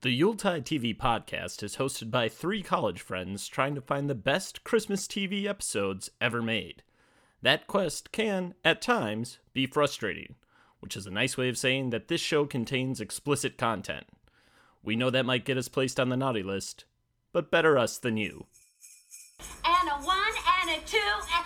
[0.00, 4.62] The Yuletide TV podcast is hosted by three college friends trying to find the best
[4.62, 6.84] Christmas TV episodes ever made.
[7.42, 10.36] That quest can, at times, be frustrating,
[10.78, 14.06] which is a nice way of saying that this show contains explicit content.
[14.84, 16.84] We know that might get us placed on the naughty list,
[17.32, 18.46] but better us than you.
[19.64, 20.16] and a one
[20.62, 20.96] and a two
[21.34, 21.37] and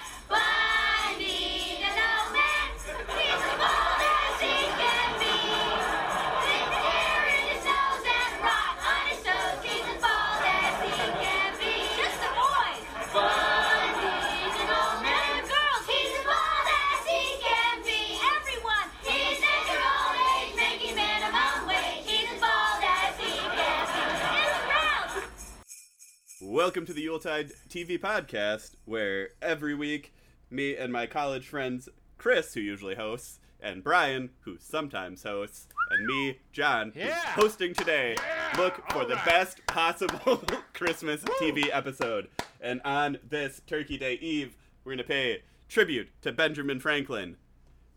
[26.63, 30.15] Welcome to the Yuletide TV podcast, where every week,
[30.49, 31.89] me and my college friends,
[32.19, 37.19] Chris, who usually hosts, and Brian, who sometimes hosts, and me, Jon, who's Yeah.
[37.33, 38.15] hosting today,
[38.57, 40.37] look for the best possible
[40.73, 42.29] Christmas TV episode.
[42.61, 44.55] And on this Turkey Day Eve,
[44.85, 47.39] we're going to pay tribute to Benjamin Franklin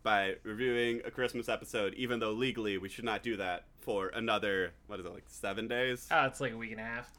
[0.01, 4.71] by reviewing a Christmas episode, even though legally we should not do that for another,
[4.87, 6.07] what is it, like seven days?
[6.09, 7.11] Oh, it's like a week and a half.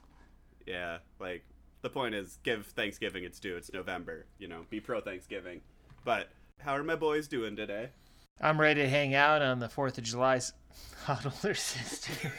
[0.66, 1.44] Yeah, like
[1.82, 3.56] the point is give Thanksgiving its due.
[3.56, 5.60] It's November, you know, be pro Thanksgiving.
[6.04, 6.28] But
[6.58, 7.90] how are my boys doing today?
[8.40, 10.40] I'm ready to hang out on the 4th of July
[11.04, 12.32] hot older sister.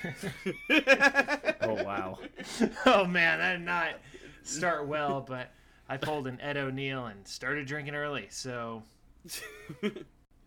[1.61, 2.19] Oh, wow.
[2.85, 3.95] oh, man, I did not
[4.43, 5.51] start well, but
[5.89, 8.83] I pulled an Ed O'Neill and started drinking early, so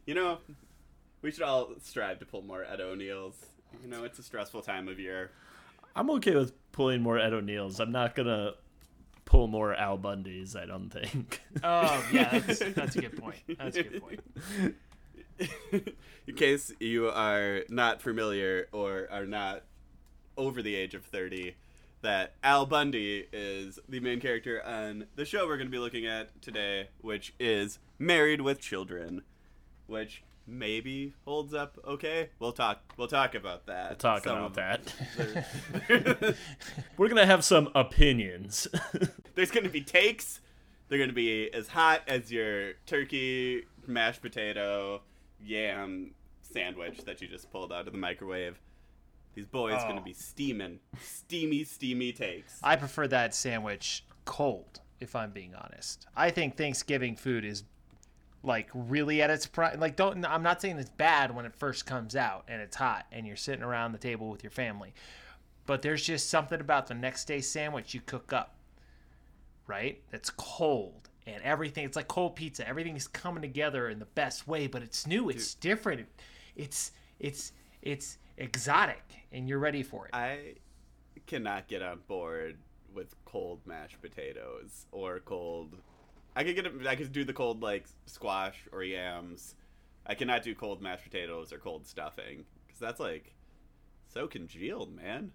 [0.07, 0.39] you know,
[1.23, 3.37] we should all strive to pull more Ed O'Neills.
[3.83, 5.31] You know, it's a stressful time of year.
[5.95, 7.81] I'm okay with pulling more Ed O'Neills.
[7.81, 8.55] I'm not gonna
[9.25, 11.41] pull more Al Bundys, I don't think.
[11.65, 13.37] Oh, yeah, that's, that's a good point.
[13.59, 14.21] That's a good point.
[16.27, 19.65] In case you are not familiar or are not
[20.37, 21.55] over the age of 30,
[22.03, 26.07] that Al Bundy is the main character on the show we're going to be looking
[26.07, 29.23] at today, which is Married with Children,
[29.87, 32.29] which maybe holds up okay.
[32.39, 33.99] We'll talk we'll talk about that.
[33.99, 34.95] Talk Some about that.
[36.97, 38.69] We're gonna have some opinions.
[39.35, 40.41] There's going to be takes.
[40.89, 45.03] They're going to be as hot as your turkey, mashed potato,
[45.41, 46.13] yam
[46.43, 48.61] sandwich that you just pulled out of the microwave.
[49.35, 50.05] These boys going to Oh.
[50.05, 52.59] be steaming, steamy, steamy takes.
[52.65, 56.09] I prefer that sandwich cold, if I'm being honest.
[56.17, 57.63] I think Thanksgiving food is
[58.43, 59.79] like really at its prime.
[59.81, 60.25] Like, don't.
[60.25, 63.37] I'm not saying it's bad when it first comes out and it's hot and you're
[63.37, 64.95] sitting around the table with your family,
[65.67, 68.57] but there's just something about the next day sandwich you cook up,
[69.67, 70.01] right?
[70.11, 71.85] That's cold and everything.
[71.85, 72.67] It's like cold pizza.
[72.67, 75.29] Everything is coming together in the best way, but it's new.
[75.29, 76.07] It's different.
[76.57, 77.53] It's it's
[77.83, 79.03] it's exotic,
[79.33, 80.15] and you're ready for it.
[80.15, 80.55] I
[81.27, 82.59] cannot get on board
[82.93, 85.77] with cold mashed potatoes or cold.
[86.41, 86.67] I could get.
[86.67, 89.57] A, I could do the cold like squash or yams.
[90.07, 93.35] I cannot do cold mashed potatoes or cold stuffing because that's like
[94.09, 95.33] so congealed, man.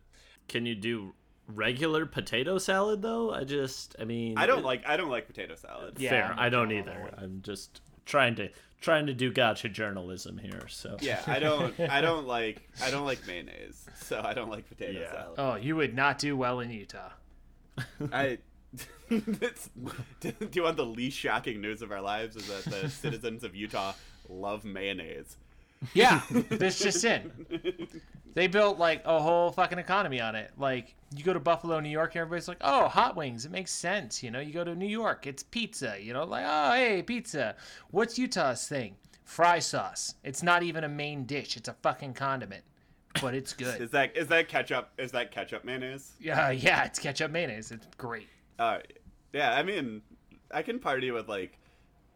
[0.47, 1.13] Can you do
[1.47, 3.31] regular potato salad though?
[3.31, 4.83] I just, I mean, I don't like.
[4.87, 5.97] I don't like potato salad.
[5.99, 6.35] Yeah, Fair.
[6.37, 7.11] I'm don't either.
[7.19, 8.49] I'm just trying to
[8.81, 10.67] trying to do gotcha journalism here.
[10.69, 11.79] So Yeah, I don't.
[11.79, 12.67] I don't like.
[12.81, 15.11] I don't like mayonnaise, so I don't like potato Yeah.
[15.11, 15.35] salad.
[15.37, 17.11] Oh, you would not do well in Utah.
[18.11, 18.39] I.
[19.09, 19.69] it's,
[20.19, 22.35] do you want the least shocking news of our lives?
[22.35, 23.93] Is that the citizens of Utah
[24.29, 25.37] love mayonnaise?
[25.93, 27.31] Yeah, that's just in.
[28.33, 30.51] They built like a whole fucking economy on it.
[30.57, 33.71] Like you go to Buffalo, New York, and everybody's like, "Oh, hot wings." It makes
[33.71, 34.39] sense, you know.
[34.39, 35.95] You go to New York, it's pizza.
[35.99, 37.55] You know, like, "Oh, hey, pizza."
[37.91, 38.95] What's Utah's thing?
[39.23, 40.15] Fry sauce.
[40.23, 41.55] It's not even a main dish.
[41.55, 42.63] It's a fucking condiment,
[43.21, 43.81] but it's good.
[43.81, 44.89] Is that is that ketchup?
[44.97, 46.11] Is that ketchup mayonnaise?
[46.19, 46.83] Yeah, yeah.
[46.83, 47.71] It's ketchup mayonnaise.
[47.71, 48.27] It's great.
[48.59, 48.79] Uh,
[49.33, 49.53] yeah.
[49.53, 50.01] I mean,
[50.51, 51.57] I can party with like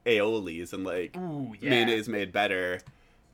[0.05, 1.69] aiolis and like Ooh, yeah.
[1.69, 2.79] mayonnaise made better,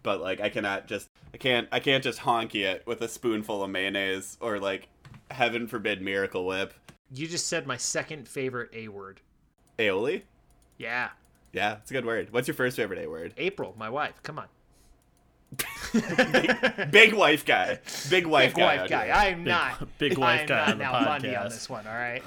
[0.04, 3.64] but like I cannot just I can't I can't just honky it with a spoonful
[3.64, 4.88] of mayonnaise or like
[5.32, 6.74] heaven forbid Miracle Whip
[7.14, 9.22] You just said my second favorite A word.
[9.80, 10.24] aioli.
[10.78, 11.10] Yeah,
[11.54, 12.34] Yeah, it's a good word.
[12.34, 13.34] What's your first favorite A word?
[13.38, 14.22] April, my wife.
[14.24, 14.48] Come on.
[16.92, 17.80] Big wife guy.
[18.10, 18.78] Big wife Big guy.
[18.78, 19.08] wife guy.
[19.08, 19.98] I am not.
[19.98, 21.88] big I wife am guy not on the now Bundy on this one.
[21.88, 22.24] All right.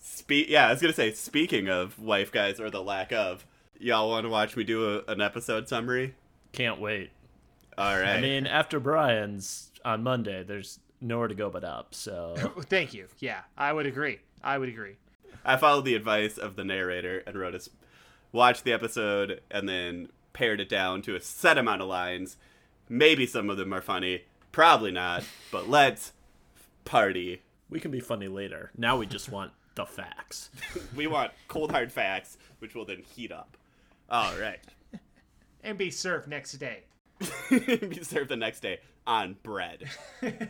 [0.00, 1.12] Spe- yeah, I was gonna say.
[1.12, 3.44] Speaking of wife guys or the lack of,
[3.78, 6.14] y'all want to watch me do a, an episode summary?
[6.52, 7.10] can't wait.
[7.76, 8.16] All right.
[8.16, 11.94] I mean, after Brian's on Monday, there's nowhere to go but up.
[11.94, 13.08] So oh, Thank you.
[13.18, 14.20] Yeah, I would agree.
[14.42, 14.96] I would agree.
[15.44, 17.68] I followed the advice of the narrator and wrote us
[18.30, 22.36] watched the episode and then pared it down to a set amount of lines.
[22.88, 24.22] Maybe some of them are funny,
[24.54, 26.12] Probably not, but let's
[26.84, 27.42] party.
[27.70, 28.70] We can be funny later.
[28.76, 30.50] Now we just want the facts.
[30.96, 33.56] We want cold hard facts, which will then heat up.
[34.10, 34.60] All right.
[35.66, 36.84] And be served next day.
[37.50, 39.84] be served the next day on bread.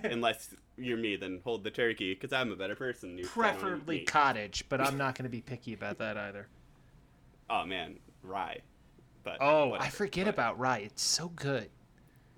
[0.03, 3.17] Unless you're me, then hold the turkey, because I'm a better person.
[3.17, 6.17] You- I don't eat Preferably cottage, but I'm not going to be picky about that
[6.17, 6.49] either.
[7.49, 8.59] Oh man, rye.
[9.23, 10.79] But Oh, I forget But, about rye.
[10.79, 11.71] It's so good.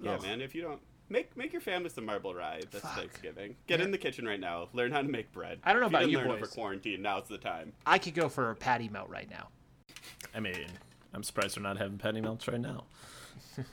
[0.03, 0.23] Yeah, Ugh.
[0.23, 0.43] man.
[0.43, 2.97] If you don't make make your family some marble rye this Fuck.
[2.97, 3.57] Thanksgiving.
[3.67, 3.87] Get Yeah.
[3.87, 4.69] in the kitchen right now.
[4.73, 5.61] Learn how to make bread.
[5.65, 6.37] I don't know If about didn't you learn boys.
[6.43, 7.03] over quarantine.
[7.03, 7.73] Now's the time.
[7.87, 9.49] I could go for a patty melt right now.
[10.35, 10.67] I mean,
[11.15, 12.85] I'm surprised we're not having patty melts right now.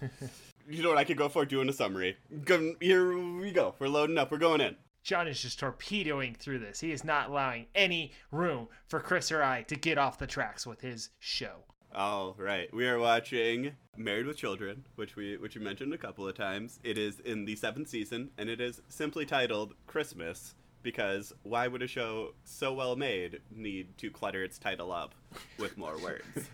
[0.69, 1.44] You know what I could go for?
[1.45, 2.15] Doing a summary.
[2.45, 3.75] Go, here we go.
[3.80, 4.31] We're loading up.
[4.31, 4.77] We're going in.
[5.03, 6.80] John is just torpedoing through this.
[6.80, 10.65] He is not allowing any room for Chris or I to get off the tracks
[10.65, 11.65] with his show.
[11.95, 16.28] All right, we are watching Married with Children, which we which we mentioned a couple
[16.28, 16.80] of times.
[16.84, 21.84] It is in the seventh season, and it is simply titled Christmas because why would
[21.84, 25.13] a show so well made need to clutter its title up
[25.60, 26.50] with more words?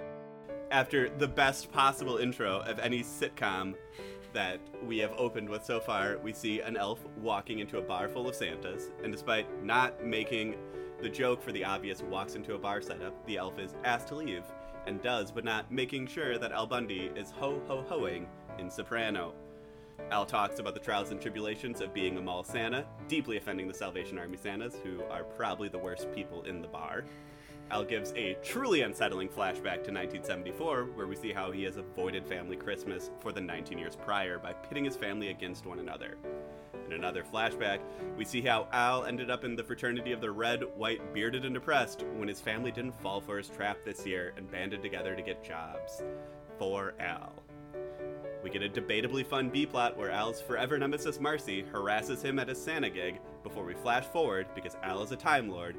[0.70, 3.74] After the best possible intro of any sitcom
[4.32, 8.08] that we have opened with so far, we see an elf walking into a bar
[8.08, 10.56] full of Santas, and despite not making
[11.00, 14.16] the joke for the obvious walks into a bar setup, the elf is asked to
[14.16, 14.44] leave,
[14.86, 18.26] and does, but not making sure that Al Bundy is ho ho hoing
[18.58, 19.32] in soprano.
[20.10, 23.74] Al talks about the trials and tribulations of being a mall Santa, deeply offending the
[23.74, 27.04] Salvation Army Santas, who are probably the worst people in the bar.
[27.70, 32.26] Al gives a truly unsettling flashback to 1974, where we see how he has avoided
[32.26, 36.16] family Christmas for the 19 years prior by pitting his family against one another.
[36.90, 37.78] In another flashback,
[38.16, 41.54] we see how Al ended up in the fraternity of the red, white, bearded, and
[41.54, 45.22] depressed when his family didn't fall for his trap this year and banded together to
[45.22, 46.02] get jobs.
[46.58, 47.32] For Al.
[48.42, 52.48] We get a debatably fun B plot where Al's forever nemesis Marcy harasses him at
[52.48, 55.76] a Santa gig before we flash forward, because Al is a Time Lord,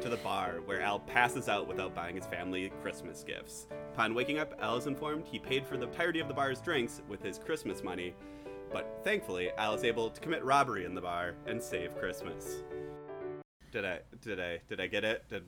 [0.00, 3.66] to the bar where Al passes out without buying his family Christmas gifts.
[3.94, 7.02] Upon waking up, Al is informed he paid for the entirety of the bar's drinks
[7.08, 8.14] with his Christmas money,
[8.72, 12.62] but thankfully, Al is able to commit robbery in the bar and save Christmas.
[13.70, 14.00] Did I?
[14.20, 14.60] Did I?
[14.68, 15.24] Did I get it?
[15.28, 15.44] Did,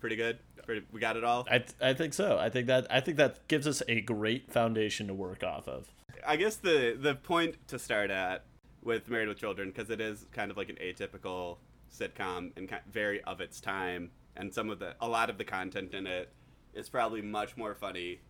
[0.00, 0.38] pretty good.
[0.64, 1.46] Pretty, we got it all.
[1.50, 2.38] I, I think so.
[2.38, 5.88] I think that I think that gives us a great foundation to work off of.
[6.26, 8.44] I guess the the point to start at
[8.82, 11.58] with Married with Children because it is kind of like an atypical
[11.92, 15.44] sitcom and ki- very of its time, and some of the a lot of the
[15.44, 16.30] content in it
[16.74, 18.20] is probably much more funny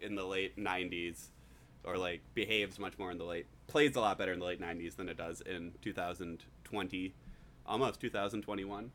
[0.00, 1.28] in the late '90s,
[1.84, 4.60] or like behaves much more in the late plays a lot better in the late
[4.60, 7.14] '90s than it does in 2020,
[7.66, 8.90] almost 2021.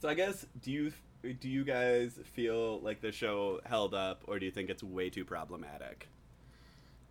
[0.00, 0.92] So I guess do you
[1.40, 5.08] do you guys feel like the show held up, or do you think it's way
[5.10, 6.08] too problematic?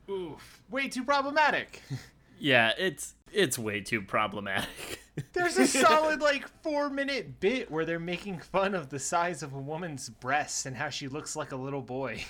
[0.09, 0.61] Oof.
[0.69, 1.81] Way too problematic.
[2.39, 4.99] Yeah, it's it's way too problematic.
[5.33, 9.53] There's a solid like four minute bit where they're making fun of the size of
[9.53, 12.25] a woman's breasts and how she looks like a little boy.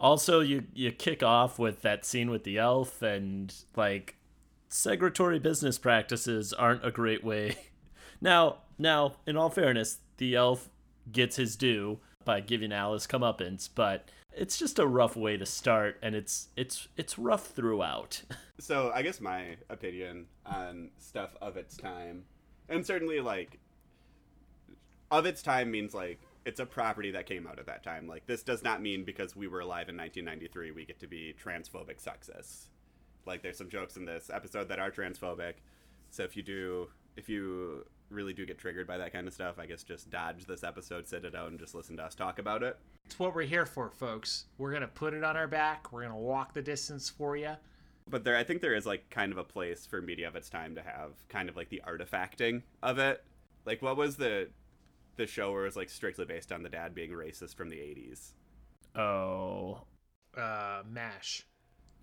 [0.00, 4.14] also, you you kick off with that scene with the elf and like
[4.70, 7.56] segregatory business practices aren't a great way.
[8.20, 10.70] Now, now, in all fairness, the elf
[11.12, 15.46] gets his due by giving Al his comeuppance, but it's just a rough way to
[15.46, 18.22] start, and it's it's it's rough throughout.
[18.58, 22.24] so I guess my opinion on stuff of its time,
[22.68, 23.58] and certainly like
[25.10, 28.06] of its time means like it's a property that came out at that time.
[28.06, 31.34] Like this does not mean because we were alive in 1993 we get to be
[31.42, 32.66] transphobic sexists.
[33.28, 35.54] Like there's some jokes in this episode that are transphobic.
[36.10, 39.58] So if you do, if you really do get triggered by that kind of stuff,
[39.58, 42.38] I guess just dodge this episode, sit it out, and just listen to us talk
[42.40, 42.76] about it.
[43.06, 44.46] It's what we're here for, folks.
[44.58, 45.92] We're gonna put it on our back.
[45.92, 47.54] We're gonna walk the distance for you.
[48.10, 50.48] but there i think there is like kind of a place for media of its
[50.48, 53.22] time to have kind of like the artifacting of it
[53.66, 54.48] like what was the
[55.16, 57.76] the show where it was like strictly based on the dad being racist from the
[57.76, 58.32] 80s
[58.96, 59.82] oh
[60.34, 61.46] Uh, mash.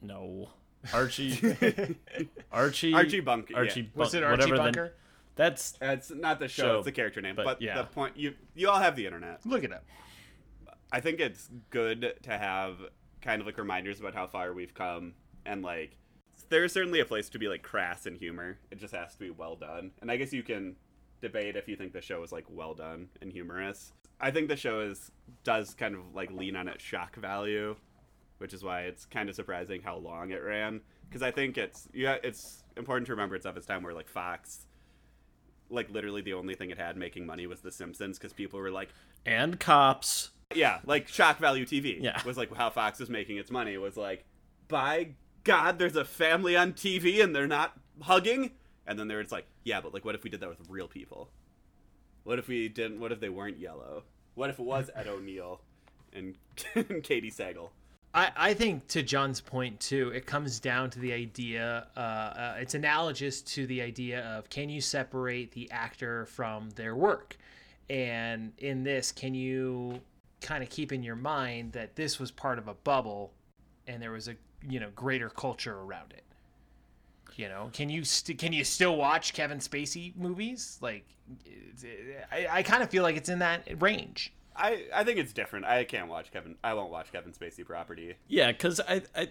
[0.01, 0.49] no,
[0.93, 1.95] Archie,
[2.51, 3.87] Archie, archie bunk Archie, yeah.
[3.95, 4.93] Was it Archie whatever the- Bunker?
[5.35, 7.77] that's uh, not the show, Show, it's the character name but but, yeah.
[7.77, 9.83] the point you you all have the internet Look it up.
[10.91, 12.77] i think it's good to have
[13.21, 15.13] kind of like reminders about how far we've come
[15.45, 15.97] and like
[16.49, 19.29] there's certainly a place to be like crass and humor it just has to be
[19.29, 20.75] well done and i guess you can
[21.21, 24.55] debate if you think the show is like well done and humorous i think the
[24.55, 25.11] show is
[25.43, 27.75] does kind of like lean on its shock value
[28.37, 31.87] which is why it's kind of surprising how long it ran because i think it's
[31.93, 34.67] yeah it's important to remember it's of its time where like fox
[35.69, 38.71] like literally the only thing it had making money was the simpsons because people were
[38.71, 38.89] like
[39.25, 40.31] and cops.
[40.53, 42.01] yeah, like shock value TV.
[42.01, 42.21] Yeah.
[42.23, 43.77] was like how Fox was making its money.
[43.77, 44.25] Was like,
[44.67, 45.09] by
[45.43, 48.51] God, there's a family on TV and they're not hugging,
[48.85, 50.87] and then there it's like, yeah, but like, what if we did that with real
[50.87, 51.29] people?
[52.23, 52.99] What if we didn't?
[52.99, 54.03] What if they weren't yellow?
[54.35, 55.61] What if it was Ed O'Neill
[56.13, 56.35] and,
[56.75, 57.69] and Katey Sagal?
[58.15, 61.87] I, I think to Jon's point too, it comes down to the idea.
[61.97, 66.95] Uh, uh, it's analogous to the idea of can you separate the actor from their
[66.95, 67.35] work,
[67.89, 69.99] and in this, can you
[70.39, 73.33] kind of keep in your mind that this was part of a bubble,
[73.85, 74.35] and there was a
[74.67, 76.23] you know greater culture around it.
[77.35, 80.77] You know, can you st- can you still watch Kevin Spacey movies?
[80.79, 81.05] Like,
[82.31, 84.31] I, I kind of feel like it's in that range.
[84.55, 85.65] I I think it's different.
[85.65, 86.55] I can't watch Kevin.
[86.63, 88.15] I won't watch Kevin Spacey property.
[88.27, 89.29] Yeah, because I, I,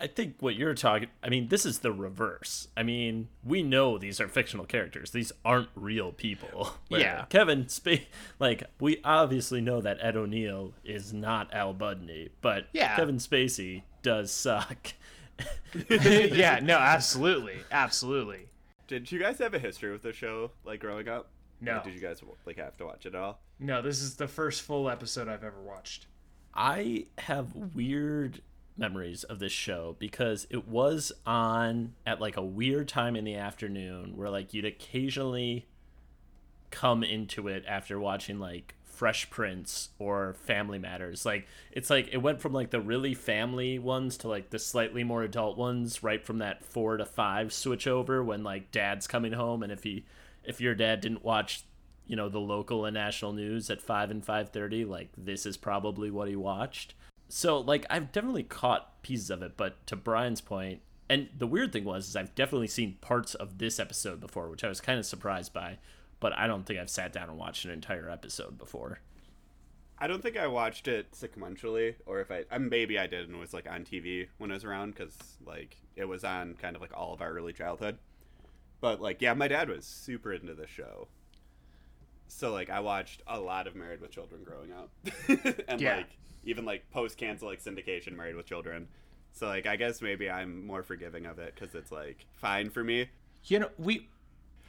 [0.00, 1.08] I think what you're talking.
[1.22, 2.68] I mean, this is the reverse.
[2.76, 5.10] I mean, we know these are fictional characters.
[5.10, 6.70] These aren't real people.
[6.88, 7.26] Yeah.
[7.28, 8.06] Kevin Spacey.
[8.38, 12.96] Like we obviously know that Ed O'Neill is not Al Bundy, but Yeah.
[12.96, 14.94] Kevin Spacey does suck.
[15.90, 18.46] yeah, no, absolutely, absolutely.
[18.86, 21.28] Did you guys have a history with the show, like growing up?
[21.60, 21.74] No.
[21.74, 23.40] Like, did you guys like have to watch it at all?
[23.58, 26.06] No, this is the first full episode I've ever watched.
[26.54, 28.40] I have weird
[28.76, 33.34] memories of this show because it was on at like a weird time in the
[33.34, 35.66] afternoon where like you'd occasionally
[36.70, 41.24] come into it after watching like Fresh Prince or Family Matters.
[41.24, 45.04] Like it's like it went from like the really family ones to like the slightly
[45.04, 49.32] more adult ones right from that 4 to 5 switch over when like dad's coming
[49.32, 50.04] home and if he
[50.48, 51.64] if your dad didn't watch
[52.06, 56.10] you know the local and national news at 5 and 5:30 like this is probably
[56.10, 56.94] what he watched.
[57.28, 61.72] So like I've definitely caught pieces of it but to Brian's point and the weird
[61.72, 64.98] thing was is I've definitely seen parts of this episode before which I was kind
[64.98, 65.78] of surprised by
[66.18, 69.00] but I don't think I've sat down and watched an entire episode before.
[70.00, 73.36] I don't think I watched it sequentially, or if I, I maybe I did and
[73.36, 76.76] it was like on TV when I was around because like it was on kind
[76.76, 77.98] of like all of our early childhood.
[78.80, 81.08] But like, yeah, my dad was super into the show,
[82.28, 84.90] so like I watched a lot of Married with Children growing up,
[85.68, 85.96] and Yeah.
[85.96, 86.10] like
[86.44, 88.88] even like post cancel like syndication Married with Children.
[89.32, 92.84] So like I guess maybe I'm more forgiving of it because it's like fine for
[92.84, 93.08] me.
[93.44, 94.08] You know, we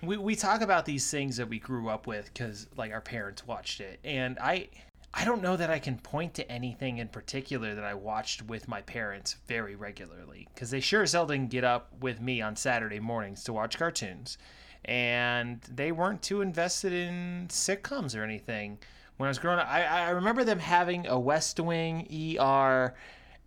[0.01, 3.45] we we talk about these things that we grew up with because like our parents
[3.45, 4.69] watched it, and I
[5.13, 8.67] I don't know that I can point to anything in particular that I watched with
[8.67, 12.55] my parents very regularly because they sure as hell didn't get up with me on
[12.55, 14.37] Saturday mornings to watch cartoons,
[14.85, 18.77] and they weren't too invested in sitcoms or anything.
[19.17, 22.07] When I was growing up, I, I remember them having a West Wing,
[22.39, 22.93] ER,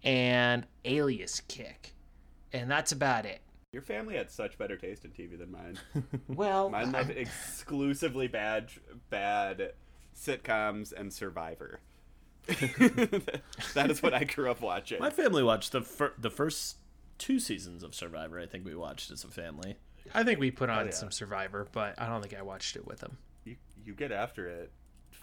[0.03, 1.95] and Alias Kick,
[2.53, 3.41] and that's about it.
[3.73, 5.79] Your family had such better taste in TV than mine.
[6.29, 8.71] Well, Mine had exclusively bad,
[9.09, 9.73] bad
[10.15, 11.81] sitcoms and Survivor.
[12.47, 14.99] that is what I grew up watching.
[14.99, 16.77] My family watched the fir- the first
[17.19, 18.41] two seasons of Survivor.
[18.41, 19.77] I think we watched as a family.
[20.13, 20.91] I think we put on oh, yeah.
[20.91, 23.17] some Survivor, but I don't think I watched it with them.
[23.45, 24.73] You, you get after it.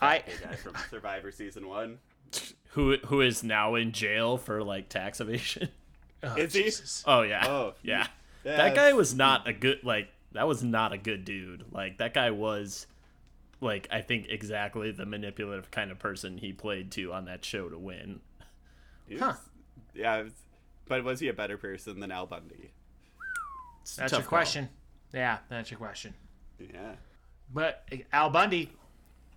[0.02, 2.00] I guy from Survivor season one.
[2.74, 5.70] Who who is now in jail for like tax evasion?
[6.24, 6.72] oh, Is he?
[7.08, 7.48] Oh yeah.
[7.48, 8.06] Oh, yeah.
[8.44, 11.66] yeah, That guy was not a good like that was not a good dude.
[11.72, 12.86] Like that guy was
[13.62, 17.70] like I think exactly the manipulative kind of person he played to on that show
[17.70, 18.22] to win.
[19.08, 19.34] He Huh.
[19.94, 20.34] Yeah, was-
[20.88, 22.72] but was he a better person than Al Bundy?
[23.82, 24.38] It's a That's tough your call.
[24.40, 24.70] question.
[25.14, 26.14] Yeah, that's your question.
[26.60, 26.94] Yeah.
[27.54, 28.72] But uh, Al Bundy,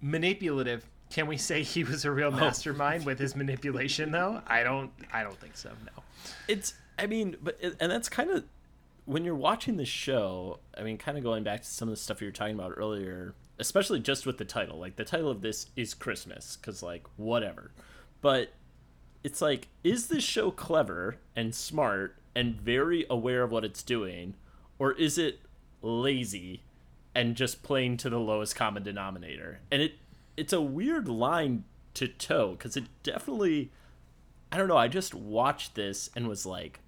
[0.01, 0.85] manipulative.
[1.11, 4.41] Can we say he was a real mastermind with his manipulation, though?
[4.47, 4.91] I don't.
[5.13, 5.71] I don't think so.
[5.85, 6.03] No.
[6.49, 8.45] It's I mean, but and that's kind of
[9.05, 10.61] when you're watching the show.
[10.77, 12.73] I mean, kind of going back to some of the stuff you were talking about
[12.77, 14.79] earlier, especially just with the title.
[14.79, 17.71] Like the title of this is Christmas, because like whatever.
[18.21, 18.53] But
[19.23, 24.35] it's like, is this show clever and smart and very aware of what it's doing,
[24.81, 25.41] or is it
[25.81, 26.63] lazy
[27.15, 29.61] and just playing to the lowest common denominator?
[29.71, 29.93] And it
[30.37, 31.65] it's a weird line
[31.95, 33.71] to toe because it definitely
[34.51, 34.77] I don't know.
[34.77, 36.81] I just watched this and was like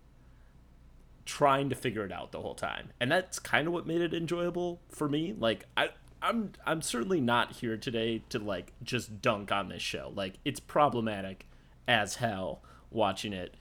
[1.24, 4.12] trying to figure it out the whole time, and that's kind of what made it
[4.12, 5.36] enjoyable for me.
[5.38, 5.90] Like I,
[6.24, 10.10] I'm, I'm certainly not here today to like just dunk on this show.
[10.14, 11.46] Like it's problematic
[11.86, 13.54] as hell watching it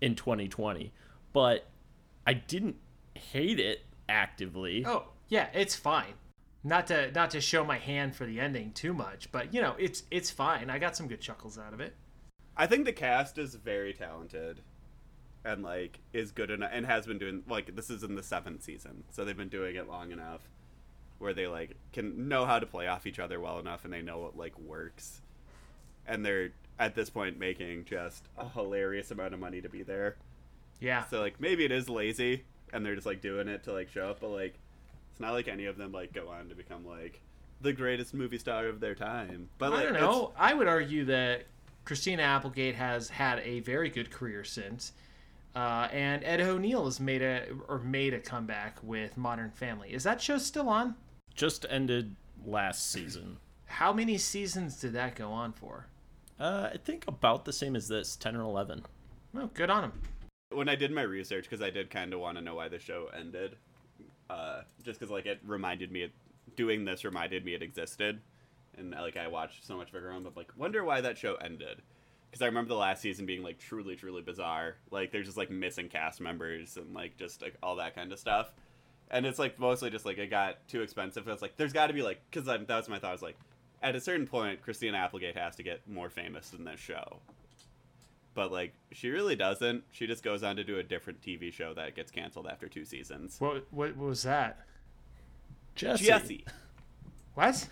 [0.00, 0.92] in 2020,
[1.34, 1.66] but
[2.26, 2.76] I didn't
[3.14, 4.84] hate it actively.
[4.86, 6.14] Oh yeah, it's fine.
[6.64, 9.74] Not to not to show my hand for the ending too much, but you know,
[9.78, 10.70] it's it's fine.
[10.70, 11.94] I got some good chuckles out of it.
[12.56, 14.62] I think the cast is very talented
[15.44, 18.62] and like is good enough and has been doing like this is in the seventh
[18.62, 19.04] season.
[19.10, 20.40] So they've been doing it long enough
[21.18, 24.02] where they like can know how to play off each other well enough and they
[24.02, 25.20] know what like works.
[26.06, 30.16] And they're at this point making just a hilarious amount of money to be there.
[30.80, 31.04] Yeah.
[31.06, 34.08] So like maybe it is lazy, and they're just like doing it to like show
[34.10, 34.58] up, but like
[35.10, 37.20] it's not like any of them like go on to become like
[37.60, 39.48] the greatest movie star of their time.
[39.58, 40.32] But I don't know.
[40.36, 41.44] I would argue that
[41.84, 44.92] Christina Applegate has had a very good career since,
[45.56, 49.92] uh, and Ed O'Neill has made a or made a comeback with Modern Family.
[49.92, 50.94] Is that show still on?
[51.38, 53.36] Just ended last season.
[53.66, 55.86] How many seasons did that go on for?
[56.40, 58.84] Uh, I think about the same as this, ten or eleven.
[59.32, 59.92] Well, good on him.
[60.52, 62.80] when I did my research, because I did kind of want to know why the
[62.80, 63.54] show ended,
[64.28, 66.10] uh, just because like it reminded me,
[66.56, 68.20] doing this reminded me it existed,
[68.76, 71.36] and like I watched so much of it growing up, like wonder why that show
[71.36, 71.82] ended,
[72.28, 74.74] because I remember the last season being like truly, truly bizarre.
[74.90, 78.18] Like there's just like missing cast members and like just like all that kind of
[78.18, 78.50] stuff,
[79.10, 81.26] and it's like mostly just like it got too expensive.
[81.28, 83.10] I was like, there's got to be like, because that was my thought.
[83.10, 83.36] I was like,
[83.82, 87.20] at a certain point, Christina Applegate has to get more famous than this show
[88.38, 89.82] but like she really doesn't.
[89.90, 92.84] She just goes on to do a different TV show that gets canceled after two
[92.84, 93.34] seasons.
[93.40, 94.60] What what, what was that?
[95.74, 96.04] Jesse.
[96.04, 96.44] Jesse,
[97.34, 97.68] What?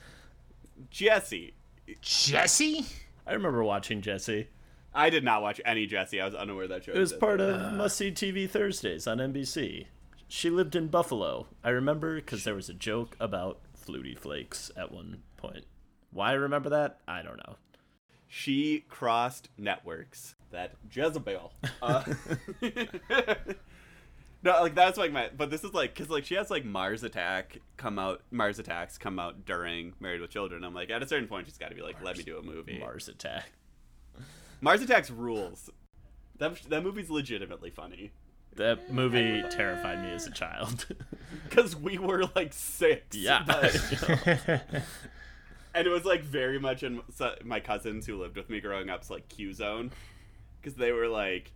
[0.90, 1.54] Jesse.
[2.00, 2.84] Jesse?
[3.24, 4.48] I remember watching Jesse.
[4.92, 6.20] I did not watch any Jesse.
[6.20, 6.92] I was unaware that show.
[6.92, 9.86] It was part of Must See TV Thursdays on NBC.
[10.28, 11.46] She lived in Buffalo.
[11.62, 15.64] I remember because there was a joke about Flutie Flakes at one point.
[16.10, 17.00] Why I remember that?
[17.06, 17.56] I don't know.
[18.26, 20.34] She crossed networks.
[20.50, 21.52] That Jezebel.
[21.82, 22.02] Uh,
[24.42, 25.30] no, like that's like my.
[25.36, 28.22] But this is like because like she has like Mars Attack come out.
[28.30, 30.64] Mars Attacks come out during Married with Children.
[30.64, 32.42] I'm like at a certain point she's got to be like, let me do a
[32.42, 32.78] movie.
[32.78, 33.52] Mars Attack.
[34.60, 35.70] Mars Attacks rules.
[36.38, 38.12] That that movie's legitimately funny.
[38.56, 40.86] That movie terrified me as a child.
[41.48, 43.16] because we were like six.
[43.16, 43.42] yeah.
[43.46, 43.74] But-
[45.74, 48.88] and it was like very much in so, my cousins who lived with me growing
[48.88, 49.92] up's like Q zone
[50.60, 51.52] because they were like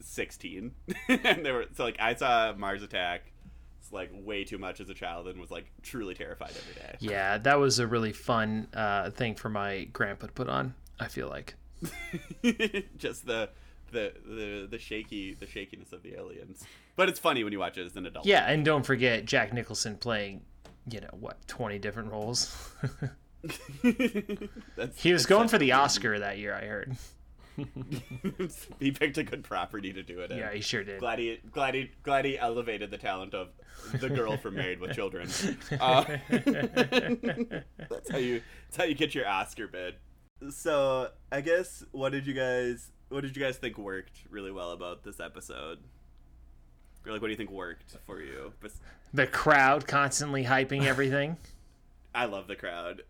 [0.00, 0.72] 16
[1.08, 3.32] and they were so like I saw Mars Attack
[3.88, 6.96] it's like way too much as a child and was like truly terrified every day.
[7.00, 10.74] Yeah, that was a really fun uh, thing for my grandpa to put on.
[11.00, 11.54] I feel like.
[12.98, 13.48] Just the
[13.90, 16.64] the the the shaky the shakiness of the aliens.
[16.96, 18.26] But it's funny when you watch it as an adult.
[18.26, 20.42] Yeah, and don't forget Jack Nicholson playing,
[20.90, 22.72] you know, what, 20 different roles?
[24.96, 26.96] He was going for the Oscar that year, I heard.
[28.80, 30.38] he picked a good property to do it in.
[30.38, 31.00] Yeah, he sure did.
[31.00, 33.48] glad he glad he glad he elevated the talent of
[34.00, 35.28] the girl from Married with Children.
[35.80, 36.04] Uh,
[37.88, 39.94] that's how you that's how you get your Oscar bid.
[40.50, 44.72] So I guess what did you guys what did you guys think worked really well
[44.72, 45.78] about this episode?
[47.06, 48.52] Or like what do you think worked for you?
[49.14, 51.36] The crowd constantly hyping everything.
[52.14, 53.02] I love the crowd.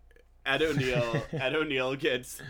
[0.47, 2.41] Ed O'Neill Ed O'Neill gets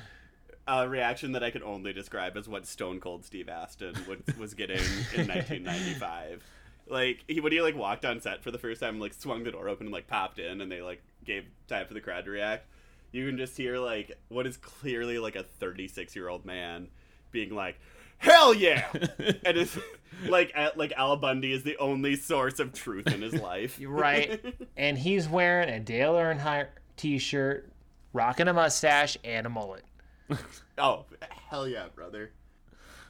[0.66, 4.54] a reaction that I can only describe as what Stone Cold Steve Austin was, was
[4.54, 4.76] getting
[5.14, 6.44] in 1995.
[6.86, 9.52] Like he when he like walked on set for the first time, like swung the
[9.52, 12.30] door open and like popped in, and they like gave time for the crowd to
[12.30, 12.66] react.
[13.12, 16.88] You can just hear like what is clearly like a 36 year old man
[17.30, 17.78] being like,
[18.18, 19.78] "Hell yeah!" and it's
[20.26, 23.78] like at, like Al Bundy is the only source of truth in his life.
[23.82, 24.42] right.
[24.76, 27.72] And he's wearing a Dale Earnhardt t shirt,
[28.12, 29.84] rocking a mustache, and a mullet.
[30.78, 31.04] oh
[31.48, 32.32] hell yeah, brother!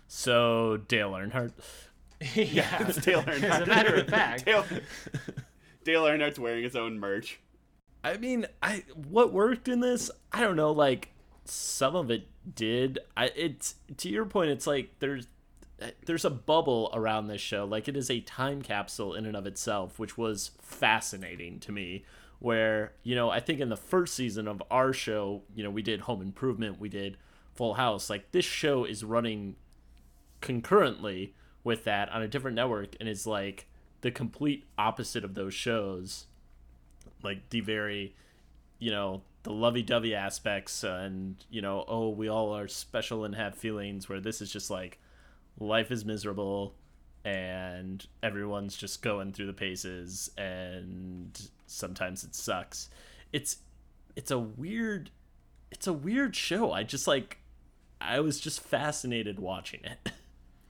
[0.07, 1.53] So Dale Earnhardt.
[2.35, 2.87] yeah.
[2.89, 3.43] It's Dale Earnhardt.
[3.51, 4.45] As a matter of fact.
[4.45, 4.65] Dale,
[5.85, 7.41] Dale Earnhardt's wearing his own merch.
[8.05, 10.11] I mean, I what worked in this?
[10.33, 10.73] I don't know.
[10.73, 11.11] Like
[11.51, 12.99] some of it did.
[13.17, 14.51] I it's to your point.
[14.51, 15.27] It's like there's
[16.07, 17.65] there's a bubble around this show.
[17.65, 22.05] Like it is a time capsule in and of itself, which was fascinating to me.
[22.41, 25.83] Where you know, I think in the first season of our show, you know, we
[25.83, 27.17] did Home Improvement, we did
[27.55, 28.09] Full House.
[28.09, 29.57] Like this show is running
[30.41, 31.35] concurrently
[31.65, 33.67] with that on a different network, and is like
[34.01, 36.27] the complete opposite of those shows
[37.23, 38.15] like the very
[38.79, 43.55] you know the lovey-dovey aspects and you know oh we all are special and have
[43.55, 44.99] feelings where this is just like
[45.59, 46.75] life is miserable
[47.25, 52.89] and everyone's just going through the paces and sometimes it sucks
[53.33, 53.59] it's
[54.17, 55.11] it's a weird
[55.71, 57.39] it's a weird show i just like
[58.01, 60.13] i was just fascinated watching it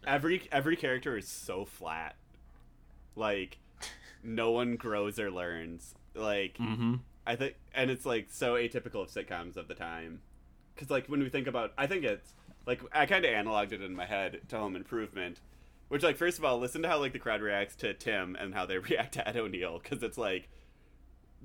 [0.09, 2.17] Every every character is so flat.
[3.15, 3.59] Like
[4.23, 5.95] no one grows or learns.
[6.15, 6.97] Like mm-hmm.
[7.29, 10.21] I think, and it's like so atypical of sitcoms of the time.
[10.75, 12.33] Because like when we think about, I think it's
[12.67, 15.41] like I kind of analoged it in my head to Home Improvement,
[15.89, 18.55] which like first of all, listen to how like the crowd reacts to Tim and
[18.55, 20.49] how they react to Ed O'Neill, because it's like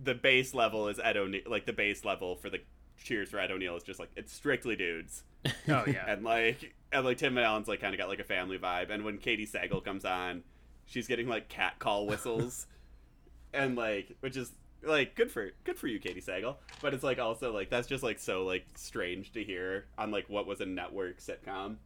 [0.01, 2.59] the base level is Ed O'Neill, like the base level for the
[2.97, 5.23] cheers for Ed O'Neill is just like it's strictly dudes,
[5.67, 6.05] Oh, yeah.
[6.07, 8.89] and like and like Tim and Allen's like kind of got like a family vibe,
[8.89, 10.43] and when Katey Sagal comes on.
[10.85, 12.67] she's getting like cat call whistles,
[13.53, 14.51] and like which is
[14.85, 16.55] like good for good for you, Katey Sagal.
[16.81, 20.29] But it's like also like that's just like so like strange to hear on like
[20.29, 21.77] what was a network sitcom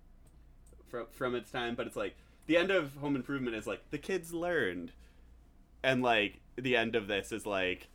[0.89, 1.75] from from its time.
[1.75, 2.15] But it's like
[2.47, 4.91] the end of Home Improvement is like the kids learned,
[5.83, 7.87] and like the end of this is like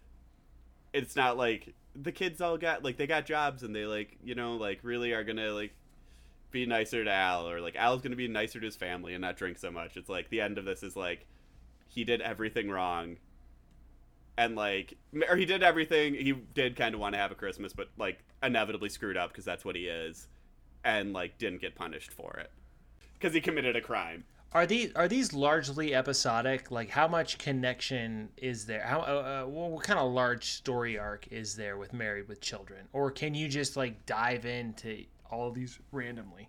[0.93, 4.35] it's not like the kids all got like they got jobs and they like you
[4.35, 5.75] know like really are gonna like
[6.51, 9.37] be nicer to Al or like Al's gonna be nicer to his family and not
[9.37, 9.97] drink so much.
[9.97, 11.27] It's like the end of this is like
[11.89, 13.17] he did everything wrong
[14.37, 14.95] and like
[15.29, 18.19] or he did everything he did kind of want to have a christmas but like
[18.43, 20.29] inevitably screwed up because that's what he is
[20.85, 22.51] and like didn't get punished for it
[23.15, 26.71] because he committed a crime Are these are these largely episodic?
[26.71, 28.83] Like, how much connection is there?
[28.83, 32.87] How uh, uh, what kind of large story arc is there with Married with Children?
[32.93, 36.49] Or can you just like dive into all of these randomly?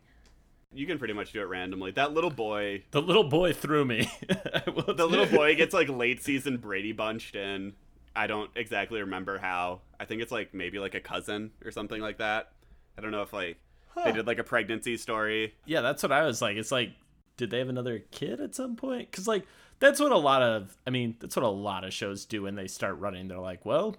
[0.73, 4.09] You can pretty much do it randomly that little boy The little boy threw me.
[4.65, 7.73] the little boy gets like late season brady bunched in
[8.15, 12.01] i don't exactly remember how i think it's like maybe like a cousin or something
[12.01, 12.51] like that
[12.97, 13.57] i don't know if like
[14.03, 16.57] they did like a pregnancy story Yeah, that's what I was like.
[16.57, 16.93] It's like,
[17.37, 19.11] did they have another kid at some point?
[19.11, 19.45] Because like
[19.79, 22.55] that's what a lot of, I mean, that's what a lot of shows do when
[22.55, 23.27] they start running.
[23.27, 23.97] They're like, well,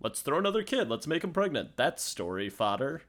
[0.00, 0.88] let's throw another kid.
[0.88, 1.70] Let's make him pregnant.
[1.76, 3.02] That's story fodder.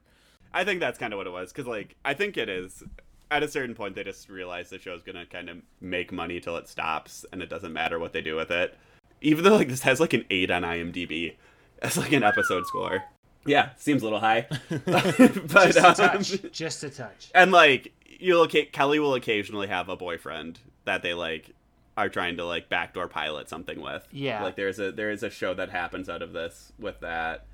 [0.52, 2.82] I think that's kind of what it was because, like, I think it is.
[3.30, 6.56] At a certain point, they just realize the show's gonna kind of make money till
[6.56, 8.74] it stops, and it doesn't matter what they do with it.
[9.20, 11.34] Even though like this has like an eight on IMDb
[11.82, 13.02] as like an episode score.
[13.44, 16.52] Yeah, seems a little high, but Just a um, touch.
[16.52, 17.30] just a touch.
[17.34, 21.50] and like you'll Kelly will occasionally have a boyfriend that they like
[21.98, 24.06] are trying to like backdoor pilot something with.
[24.12, 24.42] Yeah.
[24.42, 27.44] Like there's a there is a show that happens out of this with that.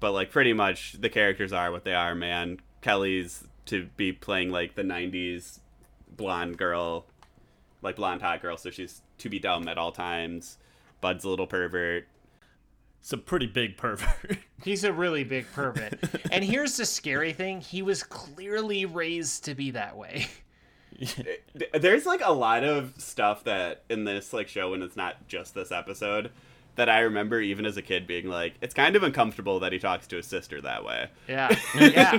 [0.00, 2.60] But like pretty much the characters are what they are, man.
[2.82, 5.60] Kelly's to be playing like the 90s
[6.16, 7.06] blonde girl,
[7.82, 10.58] like blonde hot girl, so she's to be dumb at all times.
[11.00, 12.06] Bud's a little pervert.
[13.00, 14.38] It's a pretty big pervert.
[14.64, 15.94] He's a really big pervert.
[16.32, 20.26] and here's the scary thing: he was clearly raised to be that way.
[21.72, 25.54] There's like a lot of stuff that in this like show and it's not just
[25.54, 26.30] this episode
[26.76, 29.78] that I remember even as a kid being like it's kind of uncomfortable that he
[29.78, 31.08] talks to his sister that way.
[31.28, 32.18] Yeah, yeah.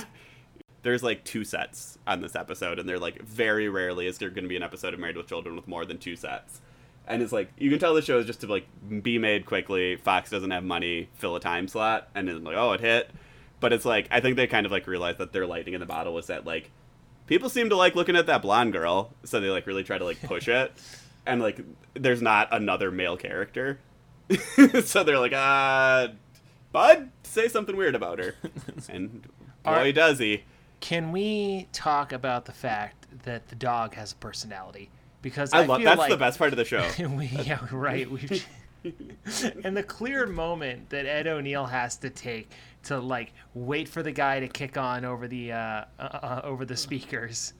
[0.83, 4.43] There's like two sets on this episode and they're like very rarely is there going
[4.43, 6.61] to be an episode of Married with Children with more than two sets.
[7.07, 8.67] And it's like you can tell the show is just to like
[9.01, 9.95] be made quickly.
[9.95, 13.11] Fox doesn't have money, fill a time slot, and then like oh it hit.
[13.59, 15.85] But it's like I think they kind of like realized that their lightning in the
[15.85, 16.71] bottle was that like
[17.27, 20.05] people seem to like looking at that blonde girl, so they like really try to
[20.05, 20.71] like push it,
[21.25, 21.59] and like
[21.93, 23.79] there's not another male character,
[24.83, 26.09] so they're like, uh,
[26.71, 28.35] Bud, say something weird about her,
[28.89, 29.23] and
[29.63, 30.43] boy Are- does he.
[30.79, 34.89] Can we talk about the fact that the dog has a personality?
[35.21, 36.87] Because I, I, love feel that's like the best part of the show.
[37.09, 38.09] we, yeah, right.
[38.09, 38.19] We
[39.63, 42.51] and the clear moment that Ed O'Neill has to take
[42.83, 46.65] to like wait for the guy to kick on over the uh, uh, uh, over
[46.65, 47.53] the speakers,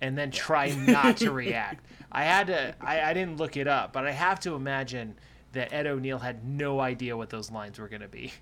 [0.00, 1.84] and then try not to react.
[2.10, 2.74] I had to.
[2.80, 5.14] I, I didn't look it up, but I have to imagine
[5.54, 8.32] that Ed O'Neill had no idea what those lines were going to be.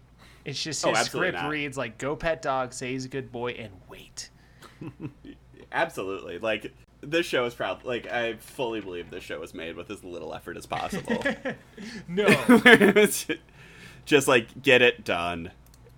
[0.44, 1.50] It's just Oh, his absolutely script not.
[1.50, 4.28] reads like "Go pet dog, say he's a good boy, and wait."
[5.70, 9.90] Absolutely, like this show is probably like I fully believe this show was made with
[9.90, 11.22] as little effort as possible.
[12.08, 13.26] No, It's
[14.04, 15.50] just like get it done.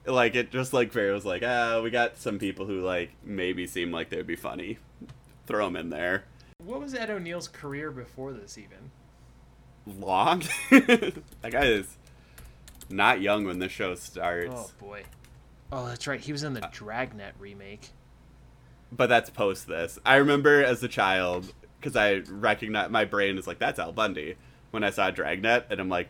[0.06, 3.66] Like it just like very was like ah we got some people who like maybe
[3.66, 4.78] seem like they would be funny.
[5.46, 6.24] Throw them in there.
[6.62, 8.90] what was Ed O'Neill's career before this even?
[9.86, 10.42] Long.
[10.70, 11.96] that guy is
[12.88, 14.52] not young when this show starts.
[14.52, 15.04] Oh boy.
[15.72, 16.20] Oh, that's right.
[16.20, 17.90] He was in the uh, Dragnet remake.
[18.92, 19.98] But that's post this.
[20.04, 24.36] I remember as a child because I recognize my brain is like that's Al Bundy
[24.70, 26.08] when I saw Dragnet and I'm like,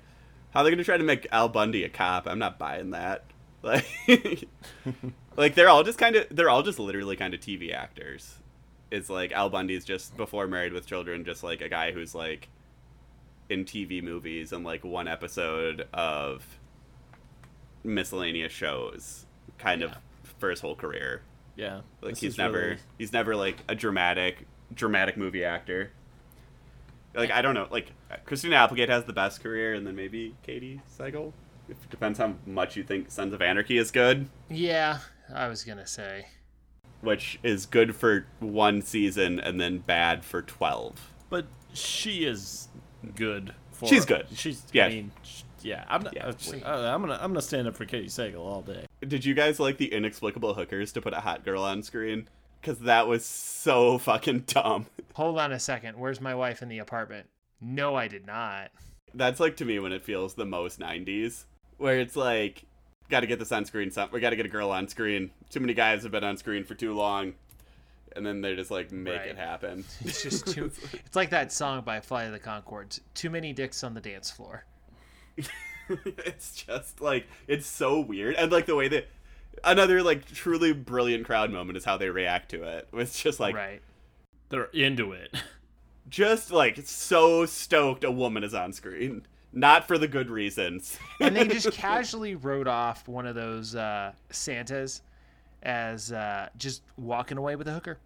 [0.51, 2.27] how are they gonna try to make Al Bundy a cop?
[2.27, 3.25] I'm not buying that.
[3.65, 4.47] Like,
[5.39, 8.35] like they're all just kind of they're all just literally kind of TV actors.
[8.91, 12.51] It's like Al Bundy's just before Married with Children, just like a guy who's like
[13.55, 16.45] in TV movies and like one episode of
[17.83, 19.27] miscellaneous shows,
[19.59, 19.93] kind of
[20.39, 21.23] for his whole career.
[21.57, 21.81] yeah.
[22.03, 25.93] Like he's never really- he's never like a dramatic dramatic movie actor.
[27.15, 27.93] Like I don't know, like
[28.25, 31.33] Christina Applegate has the best career, and then maybe Katey Sagal.
[31.69, 34.99] It depends how much you think Sons of Anarchy is good, Yeah,
[35.33, 36.27] I was gonna say.
[37.01, 41.13] which is good for one season and then bad for twelve.
[41.31, 42.69] But she is
[43.13, 43.55] good.
[43.73, 44.27] For, She's good.
[44.35, 44.87] She's Yeah.
[44.87, 45.85] I mean, sh- yeah.
[45.89, 46.27] I'm not, Yeah.
[46.29, 48.87] uh, I'm gonna I'm gonna stand up for Katey Sagal all day.
[49.07, 52.29] Did you guys like the inexplicable hookers to put a hot girl on screen?
[52.61, 54.87] Because that was so fucking dumb.
[55.15, 55.99] Hold on a second.
[55.99, 57.27] Where's my wife in the apartment?
[57.61, 58.71] No, I did not.
[59.13, 61.45] That's like to me when it feels the most 90s,
[61.77, 62.65] where it's like,
[63.11, 63.91] got to get this on screen.
[63.91, 65.31] Some we got to get a girl on screen.
[65.51, 67.35] Too many guys have been on screen for too long,
[68.17, 69.29] and then they just like make Right.
[69.29, 69.85] it happen.
[70.05, 70.71] It's just too.
[70.93, 73.01] it's like that song by Flight of the Conchords.
[73.15, 74.65] Too many dicks on the dance floor.
[75.89, 79.09] it's just like it's so weird, and like the way that
[79.63, 82.89] another like truly brilliant crowd moment is how they react to it.
[82.93, 83.83] It's just like right.
[84.51, 85.35] They're into it.
[86.09, 90.99] just like so stoked a woman is on screen, not for the good reasons.
[91.21, 95.03] And they just casually wrote off one of those uh, Santas
[95.65, 97.99] as uh, just walking away with a hooker.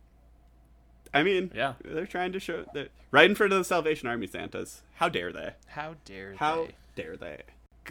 [1.13, 1.75] I mean, Yeah.
[1.85, 4.83] they're trying to show that right in front of the Salvation Army Santas.
[4.97, 5.53] How dare they?
[5.69, 6.75] How dare How they?
[7.03, 7.43] dare they?